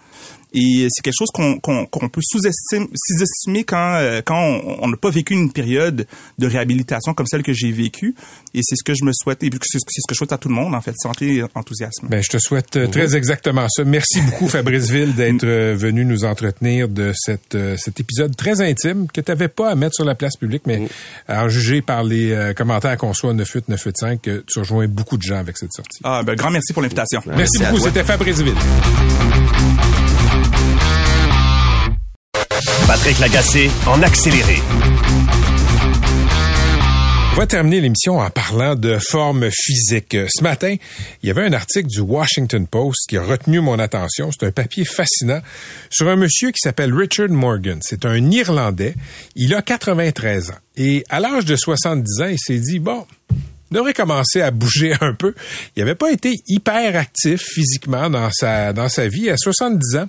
[0.57, 4.95] Et c'est quelque chose qu'on qu'on qu'on peut sous-estimer sous-estimer quand euh, quand on n'a
[4.95, 6.07] pas vécu une période
[6.37, 8.15] de réhabilitation comme celle que j'ai vécue.
[8.53, 10.47] Et c'est ce que je me souhaite, et c'est ce que je souhaite à tout
[10.47, 12.07] le monde en fait, santé et enthousiasme.
[12.07, 13.83] Ben, je te souhaite euh, très exactement ça.
[13.83, 19.07] Merci beaucoup, Fabrice Ville, d'être euh, venu nous entretenir de cette, cet épisode très intime
[19.11, 20.87] que tu n'avais pas à mettre sur la place publique, mais
[21.27, 25.17] à en juger par les euh, commentaires qu'on soit 98 985, que tu rejoins beaucoup
[25.17, 25.99] de gens avec cette sortie.
[26.03, 27.21] Ah, ben, grand merci pour l'invitation.
[27.25, 27.83] Merci, à beaucoup.
[27.83, 28.53] C'était Fabrice Ville.
[32.87, 34.61] Patrick Lagacé en accéléré.
[37.35, 40.15] On va terminer l'émission en parlant de forme physique.
[40.33, 40.73] Ce matin,
[41.21, 44.29] il y avait un article du Washington Post qui a retenu mon attention.
[44.31, 45.41] C'est un papier fascinant
[45.89, 47.79] sur un monsieur qui s'appelle Richard Morgan.
[47.81, 48.95] C'est un Irlandais.
[49.35, 50.55] Il a 93 ans.
[50.77, 53.05] Et à l'âge de 70 ans, il s'est dit, bon,
[53.69, 55.35] devrait commencer à bouger un peu.
[55.75, 59.29] Il n'avait pas été hyper actif physiquement dans sa dans sa vie.
[59.29, 60.07] À 70 ans,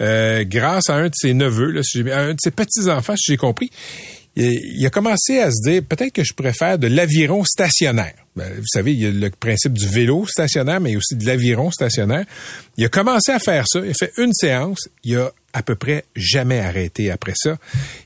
[0.00, 3.36] euh, grâce à un de ses neveux, là, si un de ses petits-enfants, si j'ai
[3.36, 3.70] compris,
[4.36, 8.14] il, a commencé à se dire, peut-être que je faire de l'aviron stationnaire.
[8.36, 11.70] Ben, vous savez, il y a le principe du vélo stationnaire, mais aussi de l'aviron
[11.70, 12.24] stationnaire.
[12.76, 13.80] Il a commencé à faire ça.
[13.84, 14.88] Il a fait une séance.
[15.04, 17.58] Il a à peu près jamais arrêté après ça.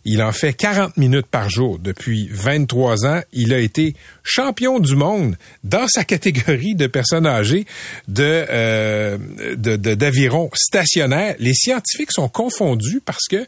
[0.04, 3.22] Il en fait 40 minutes par jour depuis 23 ans.
[3.32, 7.64] Il a été champion du monde dans sa catégorie de personnes âgées
[8.06, 9.16] de euh,
[9.56, 11.36] de- d'aviron stationnaire.
[11.38, 13.46] Les scientifiques sont confondus parce que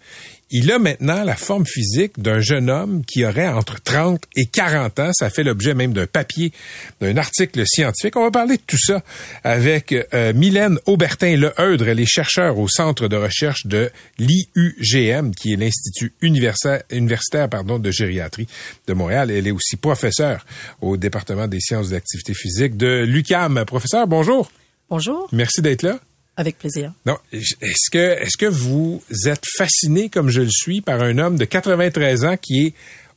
[0.50, 4.98] il a maintenant la forme physique d'un jeune homme qui aurait entre 30 et 40
[4.98, 5.10] ans.
[5.12, 6.52] Ça fait l'objet même d'un papier,
[7.00, 8.16] d'un article scientifique.
[8.16, 9.02] On va parler de tout ça
[9.44, 11.88] avec euh, Mylène Aubertin-Leheudre.
[11.88, 17.78] Elle est chercheure au Centre de recherche de l'IUGM, qui est l'Institut universitaire, universitaire pardon,
[17.78, 18.48] de gériatrie
[18.88, 19.30] de Montréal.
[19.30, 20.44] Elle est aussi professeure
[20.80, 23.64] au département des sciences de l'activité physique de l'UCAM.
[23.66, 24.50] Professeur, bonjour.
[24.88, 26.00] Bonjour, Merci d'être là.
[26.40, 26.92] Avec plaisir.
[27.06, 31.36] Non, est-ce que est-ce que vous êtes fasciné comme je le suis par un homme
[31.36, 32.74] de 93 ans qui est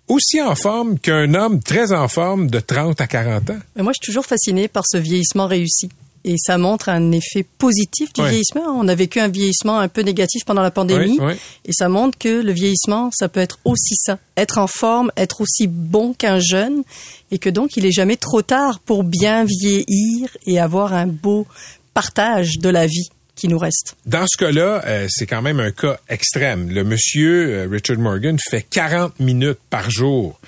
[0.08, 3.60] aussi en forme qu'un homme très en forme de 30 à 40 ans?
[3.76, 5.90] Mais moi, je suis toujours fascinée par ce vieillissement réussi.
[6.26, 8.64] Et ça montre un effet positif du vieillissement.
[8.80, 11.18] On a vécu un vieillissement un peu négatif pendant la pandémie.
[11.20, 11.34] Oui, oui.
[11.66, 14.20] Et ça montre que le vieillissement, ça peut être aussi ça.
[14.38, 16.84] Être en forme, être aussi bon qu'un jeune.
[17.32, 21.46] Et que donc, il est jamais trop tard pour bien vieillir et avoir un beau
[21.94, 23.96] partage de la vie qui nous reste.
[24.06, 26.70] Dans ce cas-là, euh, c'est quand même un cas extrême.
[26.70, 30.40] Le monsieur euh, Richard Morgan fait 40 minutes par jour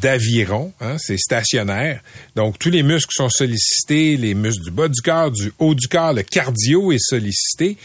[0.00, 2.00] d'aviron, hein, c'est stationnaire.
[2.36, 5.88] Donc tous les muscles sont sollicités, les muscles du bas du corps, du haut du
[5.88, 7.76] corps, le cardio est sollicité.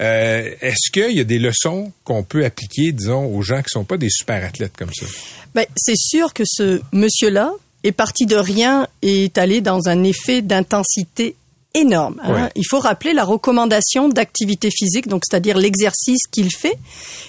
[0.00, 3.84] Euh, Est-ce qu'il y a des leçons qu'on peut appliquer, disons, aux gens qui sont
[3.84, 5.06] pas des super athlètes comme ça?
[5.54, 7.52] Ben, c'est sûr que ce monsieur-là
[7.82, 11.34] est parti de rien et est allé dans un effet d'intensité
[11.74, 12.20] énorme.
[12.22, 12.32] hein.
[12.32, 12.50] Ouais.
[12.56, 16.78] Il faut rappeler la recommandation d'activité physique, donc c'est-à-dire l'exercice qu'il fait,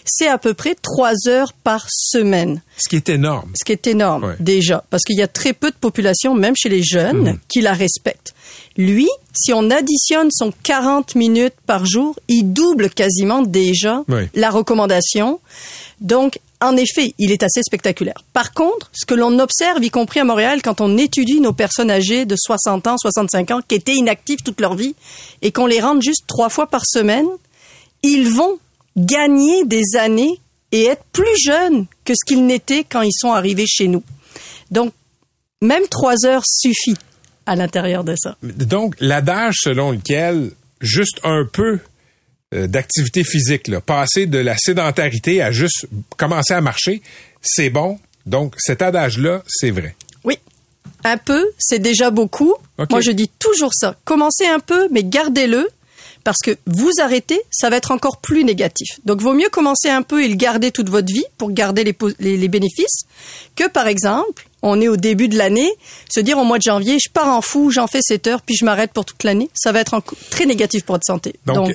[0.05, 3.51] c'est à peu près trois heures par semaine, Ce qui est énorme.
[3.59, 4.35] ce qui est énorme Ouais.
[4.39, 7.39] déjà, parce qu'il y a très peu de population, même chez les jeunes, Mhm.
[7.47, 8.33] qui la respectent.
[8.77, 15.39] Lui, si on additionne son 40 minutes par jour, il double quasiment déjà la recommandation.
[16.01, 18.23] Donc, en effet, il est assez spectaculaire.
[18.33, 21.91] Par contre, ce que l'on observe, y compris à Montréal, quand on étudie nos personnes
[21.91, 24.95] âgées de 60 ans, 65 ans, qui étaient inactives toute leur vie,
[25.41, 27.27] et qu'on les rende juste trois fois par semaine,
[28.03, 28.59] ils vont
[28.97, 30.39] gagner des années
[30.71, 34.03] et être plus jeunes que ce qu'ils n'étaient quand ils sont arrivés chez nous.
[34.71, 34.93] Donc,
[35.61, 36.97] même trois heures suffit
[37.45, 38.37] à l'intérieur de ça.
[38.41, 40.51] Donc, l'adage selon lequel
[40.81, 41.79] juste un peu
[42.67, 45.85] d'activité physique, là, passer de la sédentarité à juste
[46.17, 47.01] commencer à marcher,
[47.41, 47.99] c'est bon.
[48.25, 49.95] Donc, cet adage-là, c'est vrai.
[50.23, 50.39] Oui.
[51.03, 52.55] Un peu, c'est déjà beaucoup.
[52.89, 53.95] Moi, je dis toujours ça.
[54.05, 55.67] Commencez un peu, mais gardez-le.
[56.23, 58.99] Parce que vous arrêtez, ça va être encore plus négatif.
[59.05, 61.93] Donc, vaut mieux commencer un peu et le garder toute votre vie pour garder les,
[61.93, 63.03] pos- les, les bénéfices
[63.55, 65.69] que, par exemple, on est au début de l'année,
[66.11, 68.55] se dire au mois de janvier, je pars en fou, j'en fais 7 heures, puis
[68.55, 69.51] je m'arrête pour toute l'année.
[69.53, 70.01] Ça va être
[70.31, 71.35] très négatif pour votre santé.
[71.45, 71.73] Donc, euh,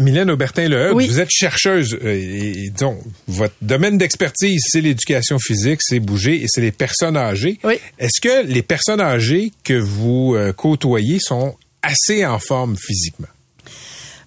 [0.00, 1.08] Mylène Aubertin-Leheude, Oui.
[1.08, 6.42] vous êtes chercheuse euh, et, et donc, votre domaine d'expertise, c'est l'éducation physique, c'est bouger
[6.42, 7.58] et c'est les personnes âgées.
[7.64, 7.74] Oui.
[7.98, 13.28] Est-ce que les personnes âgées que vous euh, côtoyez sont assez en forme physiquement?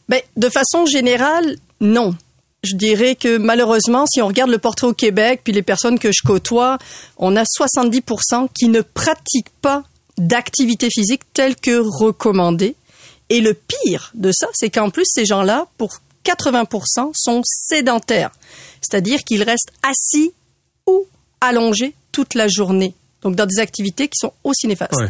[0.10, 2.16] Ben, de façon générale, non.
[2.64, 6.10] Je dirais que malheureusement, si on regarde le portrait au Québec, puis les personnes que
[6.12, 6.78] je côtoie,
[7.18, 9.84] on a 70% qui ne pratiquent pas
[10.18, 12.76] d'activité physique telle que recommandée.
[13.30, 18.32] Et le pire de ça, c'est qu'en plus, ces gens-là, pour 80%, sont sédentaires.
[18.82, 20.32] C'est-à-dire qu'ils restent assis
[20.88, 21.08] ou
[21.42, 22.96] allongés toute la journée.
[23.26, 24.94] Donc, dans des activités qui sont aussi néfastes.
[24.94, 25.10] Ouais.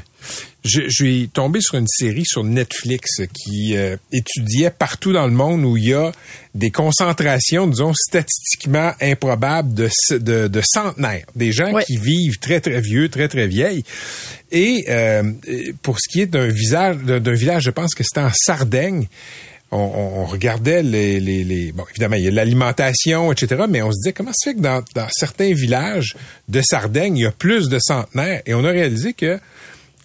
[0.63, 5.33] Je, je suis tombé sur une série sur Netflix qui euh, étudiait partout dans le
[5.33, 6.13] monde où il y a
[6.55, 11.83] des concentrations, disons, statistiquement improbables de, de, de centenaires, des gens Ouais.
[11.83, 13.83] qui vivent très, très vieux, très, très vieilles.
[14.51, 15.33] Et euh,
[15.81, 19.07] pour ce qui est d'un visage, d'un d'un village, je pense que c'était en Sardaigne,
[19.71, 24.31] on, regardait les- Bon, évidemment, il y a l'alimentation, etc., mais on se disait, comment
[24.33, 26.15] ça fait que dans, dans certains villages
[26.47, 28.41] de Sardaigne, il y a plus de centenaires?
[28.45, 29.39] Et on a réalisé que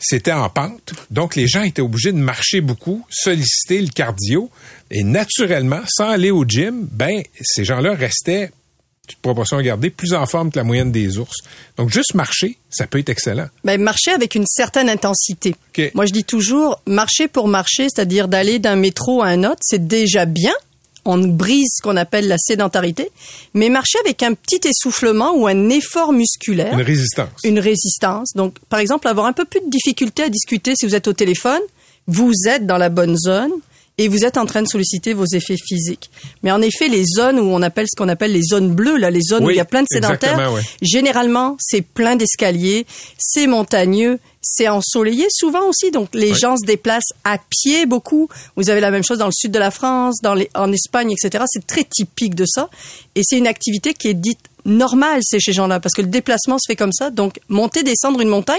[0.00, 0.94] c'était en pente.
[1.10, 4.50] Donc, les gens étaient obligés de marcher beaucoup, solliciter le cardio.
[4.90, 8.50] Et naturellement, sans aller au gym, ben, ces gens-là restaient,
[9.10, 11.36] toute proportion gardée, plus en forme que la moyenne des ours.
[11.76, 13.46] Donc, juste marcher, ça peut être excellent.
[13.64, 15.54] Ben, marcher avec une certaine intensité.
[15.76, 15.90] OK.
[15.94, 19.86] Moi, je dis toujours, marcher pour marcher, c'est-à-dire d'aller d'un métro à un autre, c'est
[19.86, 20.52] déjà bien.
[21.04, 23.10] On brise ce qu'on appelle la sédentarité.
[23.54, 27.28] Mais marcher avec un petit essoufflement ou un effort musculaire, Une résistance.
[27.42, 28.32] une résistance.
[28.34, 31.12] Donc, par exemple, avoir un peu plus de difficulté à discuter si vous êtes au
[31.14, 31.60] téléphone,
[32.06, 33.50] vous êtes dans la bonne zone
[34.00, 36.10] et vous êtes en train de solliciter vos effets physiques.
[36.42, 39.10] Mais en effet, les zones où on appelle ce qu'on appelle les zones bleues, là,
[39.10, 42.86] les zones où il y a plein de sédentaires, généralement, c'est plein d'escaliers,
[43.18, 45.90] c'est montagneux, c'est ensoleillé souvent aussi.
[45.90, 46.38] Donc, les Oui.
[46.38, 48.30] gens se déplacent à pied beaucoup.
[48.56, 51.12] Vous avez la même chose dans le sud de la France, dans les, en Espagne,
[51.12, 51.44] etc.
[51.46, 52.70] C'est très typique de ça.
[53.14, 56.58] Et c'est une activité qui est dite normale, c'est chez gens-là, parce que le déplacement
[56.58, 57.10] se fait comme ça.
[57.10, 58.58] Donc, monter, descendre une montagne,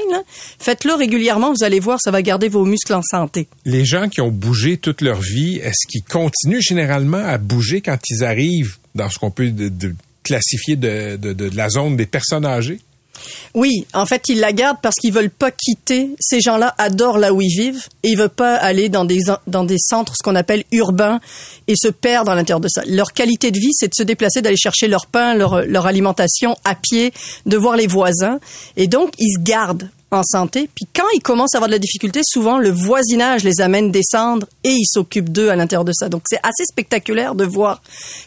[0.60, 3.48] faites-le régulièrement, vous allez voir, ça va garder vos muscles en santé.
[3.66, 7.98] Les gens qui ont bougé toute leur vie, est-ce qu'ils continuent généralement à bouger quand
[8.10, 9.52] ils arrivent dans ce qu'on peut
[10.24, 12.80] classifier de la zone des personnes âgées?
[13.54, 16.10] Oui, en fait, ils la gardent parce qu'ils veulent pas quitter.
[16.20, 19.64] Ces gens-là adorent là où ils vivent et ils veulent pas aller dans des dans
[19.64, 21.20] des centres ce qu'on appelle urbains
[21.68, 22.82] et se perdre à l'intérieur de ça.
[22.88, 26.56] Leur qualité de vie, c'est de se déplacer, d'aller chercher leur pain, leur leur alimentation
[26.64, 27.14] à pied,
[27.46, 28.40] de voir les voisins
[28.78, 30.70] et donc ils se gardent en santé.
[30.76, 34.48] Puis quand ils commencent à avoir de la difficulté, souvent le voisinage les amène descendre
[34.64, 36.10] et ils s'occupent d'eux à l'intérieur de ça.
[36.10, 37.82] Donc c'est assez spectaculaire de voir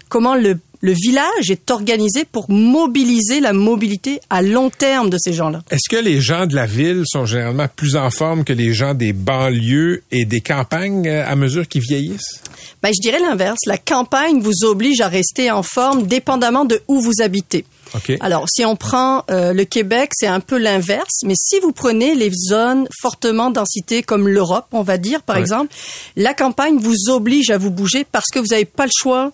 [0.09, 5.33] comment le le village est organisé pour mobiliser la mobilité à long terme de ces
[5.33, 5.63] gens-là.
[5.71, 8.93] Est-ce que les gens de la ville sont généralement plus en forme que les gens
[8.93, 12.43] des banlieues et des campagnes euh, à mesure qu'ils vieillissent?
[12.83, 13.61] Ben, je dirais l'inverse.
[13.65, 17.65] La campagne vous oblige à rester en forme dépendamment de où vous habitez.
[17.95, 18.17] OK.
[18.21, 21.23] Alors, si on prend euh, le Québec, c'est un peu l'inverse.
[21.25, 25.43] Mais si vous prenez les zones fortement densité comme l'Europe, on va dire, par Ouais.
[25.43, 25.73] exemple,
[26.17, 29.33] la campagne vous oblige à vous bouger parce que vous n'avez pas le choix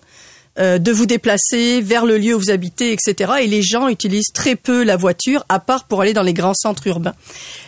[0.59, 3.33] euh, de vous déplacer vers le lieu où vous habitez, etc.
[3.41, 6.53] Et les gens utilisent très peu la voiture, à part pour aller dans les grands
[6.53, 7.15] centres urbains.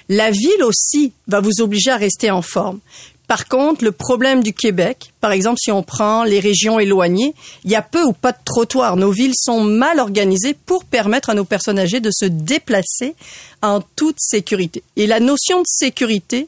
[0.10, 2.80] La ville aussi va vous obliger à rester en forme.
[3.28, 7.72] Par contre, le problème du Québec, par exemple, si on prend les régions éloignées, il
[7.72, 8.98] y a peu ou pas de trottoirs.
[8.98, 13.16] Nos villes sont mal organisées pour permettre à nos personnes âgées de se déplacer
[13.62, 14.84] en toute sécurité.
[14.98, 16.48] Et la notion de sécurité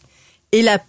[0.51, 0.79] est la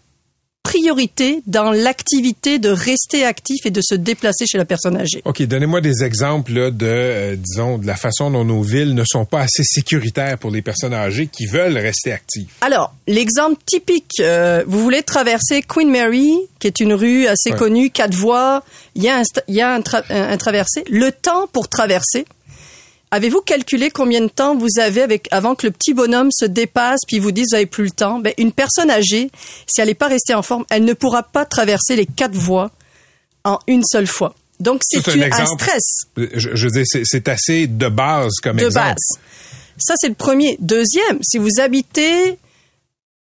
[0.66, 5.22] priorité dans l'activité de rester actif et de se déplacer chez la personne âgée.
[5.24, 9.04] OK, donnez-moi des exemples là, de, euh, disons, de la façon dont nos villes ne
[9.06, 12.48] sont pas assez sécuritaires pour les personnes âgées qui veulent rester actives.
[12.60, 17.56] Alors, l'exemple typique, euh, vous voulez traverser Queen Mary, qui est une rue assez Ouais.
[17.56, 18.62] connue, quatre voies,
[18.96, 20.82] il y a, un, il y a un, tra- un- un traversé.
[20.90, 22.24] Le temps pour traverser,
[23.10, 27.00] avez-vous calculé combien de temps vous avez avec, avant que le petit bonhomme se dépasse
[27.06, 28.18] puis vous dise vous avez plus le temps?
[28.18, 29.30] Ben, une personne âgée,
[29.66, 32.70] si elle n'est pas restée en forme, elle ne pourra pas traverser les quatre voies
[33.44, 34.34] en une seule fois.
[34.58, 38.64] Donc, c'est un un, stress Je, je veux dire, c'est, assez de base comme de
[38.66, 38.86] exemple.
[38.86, 39.20] base.
[39.78, 40.56] Ça, c'est le premier.
[40.60, 42.38] Deuxième, si vous habitez,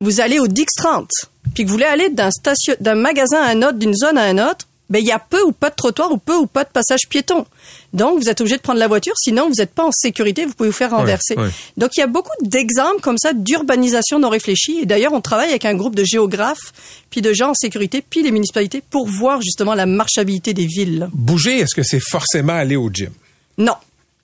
[0.00, 1.08] vous allez au Dix 30,
[1.54, 4.66] puis que vous voulez aller d'un magasin à un autre, d'une zone à un autre,
[4.88, 7.00] ben, il y a peu ou pas de trottoir ou peu ou pas de passage
[7.08, 7.44] piéton.
[7.92, 10.54] Donc, vous êtes obligé de prendre la voiture, sinon vous n'êtes pas en sécurité, vous
[10.54, 11.36] pouvez vous faire renverser.
[11.36, 11.50] ouais.
[11.76, 14.78] Donc, il y a beaucoup d'exemples comme ça d'urbanisation non réfléchie.
[14.82, 16.72] Et d'ailleurs, on travaille avec un groupe de géographes,
[17.10, 21.08] puis de gens en sécurité, puis les municipalités pour voir justement la marchabilité des villes.
[21.12, 23.10] Bouger, est-ce que c'est forcément aller au gym?
[23.58, 23.74] Non.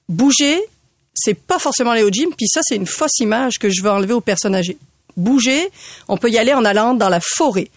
[0.08, 0.60] Bouger,
[1.14, 3.90] c'est pas forcément aller au gym, puis ça, c'est une fausse image que je veux
[3.90, 4.76] enlever aux personnes âgées.
[5.16, 5.68] Bouger,
[6.08, 7.68] on peut y aller en allant dans la forêt.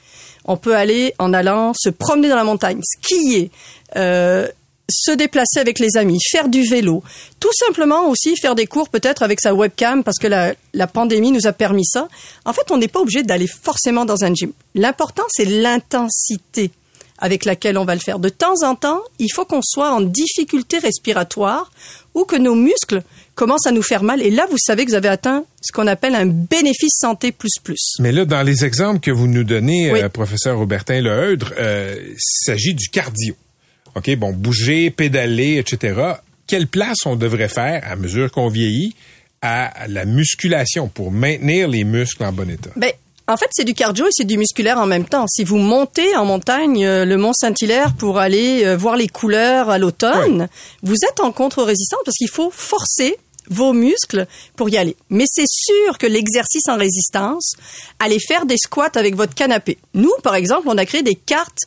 [0.46, 3.52] On peut aller en allant se promener dans la montagne, skier,
[3.96, 4.48] euh,
[4.90, 7.04] se déplacer avec les amis, faire du vélo.
[7.40, 11.32] Tout simplement aussi faire des cours peut-être avec sa webcam parce que la, la pandémie
[11.32, 12.08] nous a permis ça.
[12.46, 14.52] En fait, on n'est pas obligé d'aller forcément dans un gym.
[14.76, 16.72] L'important, c'est l'intensité
[17.18, 18.20] avec laquelle on va le faire.
[18.20, 21.72] De temps en temps, il faut qu'on soit en difficulté respiratoire
[22.14, 23.04] ou que nos muscles
[23.36, 24.22] commencent à nous faire mal.
[24.22, 27.52] Et là, vous savez que vous avez atteint ce qu'on appelle un bénéfice santé plus
[27.64, 27.96] plus.
[28.00, 30.02] Mais là, dans les exemples que vous nous donnez, Oui.
[30.02, 33.36] euh, professeur Robertin Leheudre, euh, il s'agit du cardio.
[33.96, 36.02] OK, bon, bouger, pédaler, etc.
[36.48, 38.96] Quelle place on devrait faire, à mesure qu'on vieillit,
[39.42, 42.72] à la musculation pour maintenir les muscles en bon état?
[42.76, 42.92] Ben,
[43.28, 45.26] en fait, c'est du cardio et c'est du musculaire en même temps.
[45.28, 49.70] Si vous montez en montagne euh, le mont Saint-Hilaire pour aller euh, voir les couleurs
[49.70, 50.48] à l'automne,
[50.84, 53.18] vous êtes en contre-résistance parce qu'il faut forcer
[53.50, 54.96] vos muscles pour y aller.
[55.10, 57.56] Mais c'est sûr que l'exercice en résistance,
[58.00, 59.78] allez faire des squats avec votre canapé.
[59.94, 61.66] Nous, par exemple, on a créé des cartes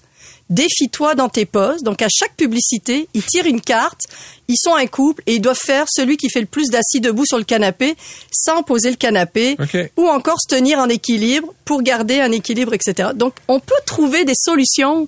[0.51, 1.83] Défie-toi dans tes poses.
[1.83, 4.01] Donc, à chaque publicité, ils tirent une carte.
[4.49, 7.27] Ils sont un couple et ils doivent faire celui qui fait le plus d'assis debout
[7.27, 7.97] sur le canapé
[8.33, 9.77] sans poser le canapé OK.
[9.99, 13.11] ou encore se tenir en équilibre pour garder un équilibre, etc.
[13.15, 15.07] Donc, on peut trouver des solutions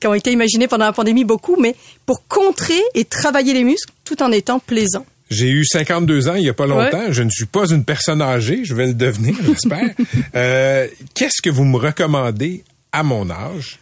[0.00, 3.92] qui ont été imaginées pendant la pandémie beaucoup, mais pour contrer et travailler les muscles
[4.04, 5.06] tout en étant plaisant.
[5.30, 7.10] J'ai eu 52 ans il y a pas longtemps.
[7.10, 8.64] Je ne suis pas une personne âgée.
[8.64, 9.90] Je vais le devenir, j'espère.
[10.34, 12.62] Euh, Qu'est-ce que vous me recommandez
[12.92, 13.78] à mon âge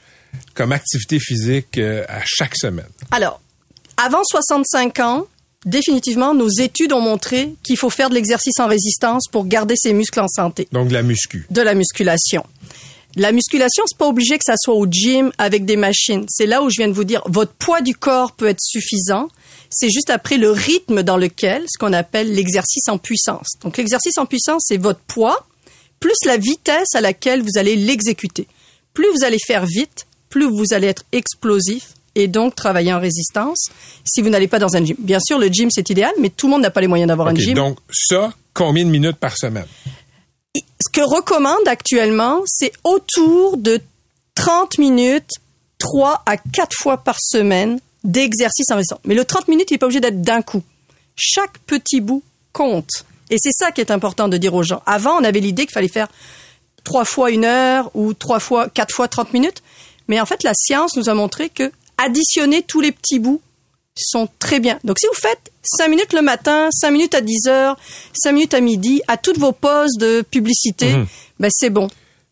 [0.54, 2.86] comme activité physique euh, à chaque semaine?
[3.10, 3.40] Alors,
[3.96, 5.26] avant 65 ans,
[5.66, 9.92] définitivement, nos études ont montré qu'il faut faire de l'exercice en résistance pour garder ses
[9.92, 10.68] muscles en santé.
[10.72, 11.46] Donc, de la muscu.
[11.50, 12.44] de la musculation.
[13.16, 16.24] La musculation, c'est pas obligé que ça soit au gym avec des machines.
[16.30, 19.28] C'est là où je viens de vous dire, votre poids du corps peut être suffisant.
[19.72, 23.48] C'est juste après le rythme dans lequel, ce qu'on appelle l'exercice en puissance.
[23.62, 25.46] Donc, l'exercice en puissance, c'est votre poids
[25.98, 28.46] plus la vitesse à laquelle vous allez l'exécuter.
[28.92, 33.68] Plus vous allez faire vite, plus vous allez être explosif et donc travailler en résistance
[34.04, 34.96] si vous n'allez pas dans un gym.
[34.98, 37.28] Bien sûr, le gym, c'est idéal, mais tout le monde n'a pas les moyens d'avoir
[37.28, 37.54] un gym.
[37.54, 39.66] donc, ça, combien de minutes par semaine?
[40.54, 43.80] ce que recommande actuellement, c'est autour de
[44.34, 45.30] 30 minutes,
[45.78, 49.00] 3 à 4 fois par semaine d'exercice en résistance.
[49.04, 50.62] Mais le 30 minutes, il n'est pas obligé d'être d'un coup.
[51.16, 52.22] Chaque petit bout
[52.52, 52.90] compte.
[53.30, 54.82] Et c'est ça qui est important de dire aux gens.
[54.86, 56.08] Avant, on avait l'idée qu'il fallait faire
[56.84, 59.62] trois fois une heure ou trois fois, quatre fois 30 minutes.
[60.08, 63.40] Mais en fait, la science nous a montré que additionner tous les petits bouts
[63.96, 64.78] sont très bien.
[64.84, 67.78] Donc, si vous faites 5 minutes le matin, 5 minutes à 10 heures,
[68.14, 71.06] 5 minutes à midi, à toutes vos pauses de publicité, Mhm.
[71.38, 71.88] ben, c'est bon.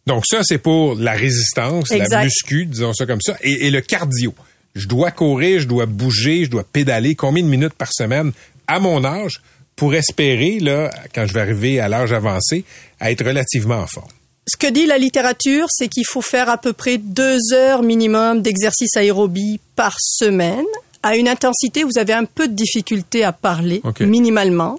[0.07, 3.81] Donc, ça, c'est pour la résistance, la muscu, disons ça comme ça, et, et le
[3.83, 4.35] cardio.
[4.75, 7.15] Je dois courir, je dois bouger, je dois pédaler.
[7.15, 8.33] Combien de minutes par semaine
[8.67, 9.41] à mon âge
[9.77, 12.65] pour espérer, là, quand je vais arriver à l'âge avancé,
[13.01, 14.11] à être relativement en forme?
[14.47, 18.43] Ce que dit la littérature, c'est qu'il faut faire à peu près deux heures minimum
[18.43, 20.65] d'exercice aérobie par semaine.
[21.03, 24.79] À une intensité, vous avez un peu de difficulté à parler, minimalement.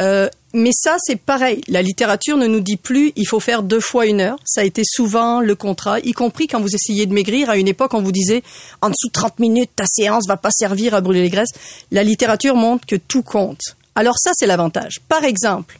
[0.00, 1.60] Euh, mais ça, c'est pareil.
[1.68, 4.38] La littérature ne nous dit plus il faut faire deux fois une heure.
[4.44, 7.50] Ça a été souvent le contrat, y compris quand vous essayez de maigrir.
[7.50, 8.42] À une époque, on vous disait
[8.80, 11.52] en dessous de 30 minutes, ta séance va pas servir à brûler les graisses.
[11.90, 13.60] La littérature montre que tout compte.
[13.94, 15.00] Alors ça, c'est l'avantage.
[15.08, 15.78] Par exemple,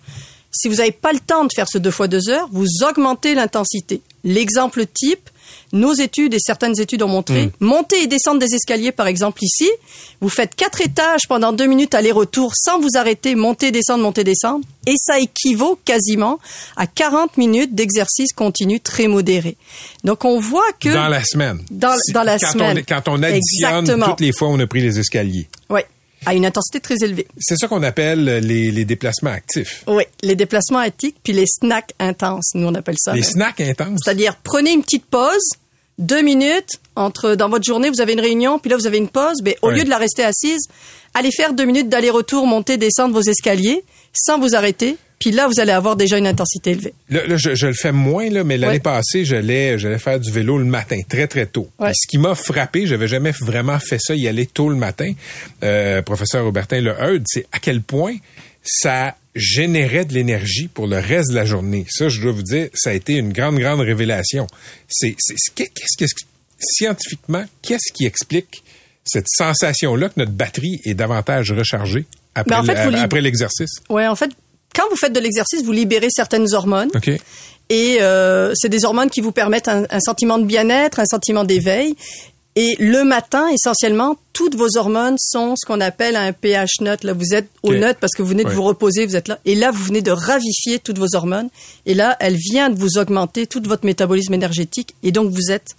[0.51, 3.35] si vous n'avez pas le temps de faire ce deux fois deux heures, vous augmentez
[3.35, 4.01] l'intensité.
[4.25, 5.29] L'exemple type,
[5.73, 9.69] nos études et certaines études ont montré, monter et descendre des escaliers, par exemple ici,
[10.21, 14.65] vous faites quatre étages pendant deux minutes aller-retour sans vous arrêter, monter, descendre, monter, descendre,
[14.87, 16.39] et ça équivaut quasiment
[16.77, 19.57] à 40 minutes d'exercice continu très modéré.
[20.05, 20.89] Donc on voit que...
[20.93, 21.61] Dans la semaine.
[21.71, 22.79] Dans- la quand semaine.
[22.79, 24.07] On, quand on additionne Exactement.
[24.07, 25.49] toutes les fois où on a pris les escaliers.
[25.71, 25.81] Oui,
[26.27, 27.27] à une intensité très élevée.
[27.39, 29.85] C'est ça qu'on appelle les, les déplacements actifs.
[29.87, 33.15] Oui, les déplacements éthiques, puis les snacks intenses, nous on appelle ça.
[33.15, 34.01] Les snacks intenses?
[34.05, 35.49] C'est-à-dire, prenez une petite pause,
[35.99, 39.09] deux minutes, entre, dans votre journée, vous avez une réunion, puis là, vous avez une
[39.09, 39.77] pause, mais au Ouais.
[39.79, 40.67] lieu de la rester assise,
[41.15, 45.59] allez faire deux minutes d'aller-retour, monter, descendre vos escaliers, sans vous arrêter, puis là, vous
[45.61, 46.93] allez avoir déjà une intensité élevée.
[47.09, 48.81] Là, là, je, je le fais moins, là, mais l'année Ouais.
[48.81, 51.69] passée, j'allais, j'allais faire du vélo le matin, très, très tôt.
[51.79, 51.93] Ouais.
[51.95, 55.13] Ce qui m'a frappé, j'avais jamais vraiment fait ça, y aller tôt le matin,
[55.63, 58.17] euh, professeur Robertin Leheud, c'est à quel point
[58.63, 61.85] ça générait de l'énergie pour le reste de la journée.
[61.89, 64.47] Ça, je dois vous dire, ça a été une grande, grande révélation.
[64.89, 65.15] C'est,
[65.55, 66.05] qu'est-ce que,
[66.59, 68.63] scientifiquement, qu'est-ce qui explique
[69.05, 73.71] cette sensation-là que notre batterie est davantage rechargée après, Ben, en fait, le- l'exercice?
[73.89, 74.31] Ouais, en fait,
[74.77, 76.91] quand vous faites de l'exercice, vous libérez certaines hormones.
[77.69, 81.43] Et euh, c'est des hormones qui vous permettent un, un sentiment de bien-être, un sentiment
[81.43, 81.97] d'éveil.
[82.59, 87.05] Et le matin, essentiellement, toutes vos hormones sont ce qu'on appelle un pH neutre.
[87.05, 89.39] Là, vous êtes au neutre parce que vous venez de vous reposer, vous êtes là.
[89.45, 91.51] Et là, vous venez de ravifier toutes vos hormones.
[91.85, 94.95] Et là, elle vient de vous augmenter tout votre métabolisme énergétique.
[95.03, 95.77] Et donc, vous êtes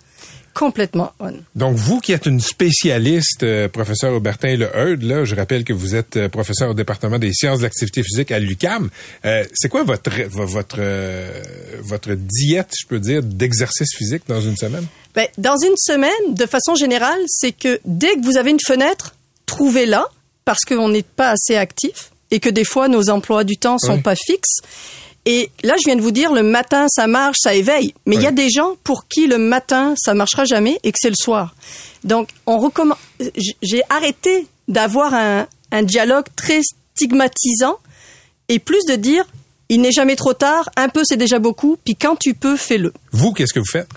[0.57, 1.33] complètement on.
[1.55, 5.95] Donc, vous qui êtes une spécialiste, euh, professeur Aubertin Leheud, là, je rappelle que vous
[5.95, 8.89] êtes euh, professeur au département des sciences de l'activité physique à l'UCAM.
[9.25, 11.29] Euh, c'est quoi votre votre euh,
[11.81, 14.87] votre diète, je peux dire, d'exercice physique dans une semaine?
[15.13, 19.15] Ben, dans une semaine, de façon générale, c'est que dès que vous avez une fenêtre,
[19.45, 20.07] trouvez-la
[20.43, 23.95] parce qu'on n'est pas assez actif et que des fois nos emplois du temps sont
[23.95, 24.01] Oui.
[24.01, 24.57] pas fixes.
[25.29, 27.93] Et là, je viens de vous dire, le matin, ça marche, ça éveille.
[28.05, 30.97] Mais il y a des gens pour qui le matin, ça marchera jamais et que
[31.01, 31.53] c'est le soir.
[32.05, 32.97] Donc, on recommande.
[33.61, 36.61] J'ai arrêté d'avoir un, un dialogue très
[36.95, 37.77] stigmatisant
[38.47, 39.25] et plus de dire,
[39.67, 42.93] il n'est jamais trop tard, un peu c'est déjà beaucoup, puis quand tu peux, fais-le.
[43.11, 43.89] Vous, qu'est-ce que vous faites?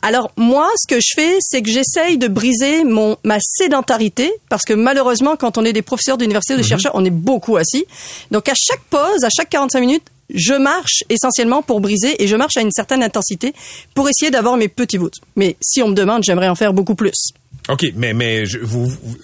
[0.00, 4.64] Alors moi, ce que je fais, c'est que j'essaye de briser mon ma sédentarité parce
[4.64, 7.84] que malheureusement, quand on est des professeurs d'université ou des chercheurs, on est beaucoup assis.
[8.30, 10.04] Donc à chaque pause, à chaque 45 minutes,
[10.34, 13.52] je marche essentiellement pour briser et je marche à une certaine intensité
[13.94, 15.10] pour essayer d'avoir mes petits bouts.
[15.36, 17.32] Mais si on me demande, j'aimerais en faire beaucoup plus.
[17.68, 19.16] OK, mais, mais je- vous, vous-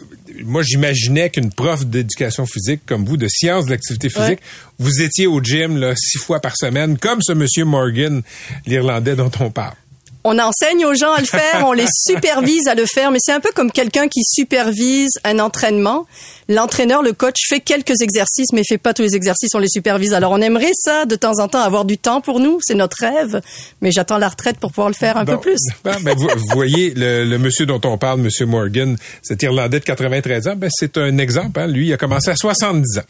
[0.44, 4.40] moi, j'imaginais qu'une prof d'éducation physique comme vous, de sciences de l'activité physique,
[4.78, 8.20] vous étiez au gym là, six fois par semaine, comme ce monsieur Morgan,
[8.66, 9.74] l'Irlandais dont on parle.
[10.26, 13.32] On enseigne aux gens à le faire, on les supervise à le faire, mais c'est
[13.32, 16.06] un peu comme quelqu'un qui supervise un entraînement.
[16.48, 20.14] L'entraîneur, le coach, fait quelques exercices, mais fait pas tous les exercices, on les supervise.
[20.14, 22.96] Alors on aimerait ça, de temps en temps, avoir du temps pour nous, c'est notre
[23.00, 23.40] rêve,
[23.82, 25.32] mais j'attends la retraite pour pouvoir le faire un Bon.
[25.34, 25.58] peu plus.
[25.84, 29.80] Ben, ben, vous, vous voyez, le, le monsieur dont on parle, monsieur Morgan, cet Irlandais
[29.80, 31.60] de 93 ans, ben, c'est un exemple.
[31.60, 31.66] Hein?
[31.66, 33.02] Lui, il a commencé à 70 ans.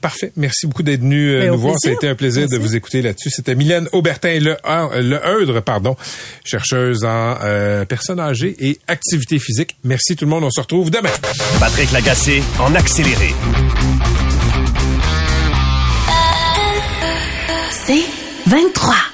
[0.00, 0.32] Parfait.
[0.36, 1.74] Merci beaucoup d'être venu euh, Ben, nous voir.
[1.78, 1.98] Ça a plaisir.
[1.98, 3.28] été un plaisir de vous écouter là-dessus.
[3.30, 4.56] C'était Mylène Aubertin Le,
[5.02, 5.96] le Eudre, pardon,
[6.54, 9.76] chercheuse en euh, personnes âgées et activité physique.
[9.82, 10.44] Merci tout le monde.
[10.44, 11.10] On se retrouve demain.
[11.58, 13.34] Patrick Lagacé en accéléré.
[17.70, 18.04] C'est
[18.46, 19.13] 23.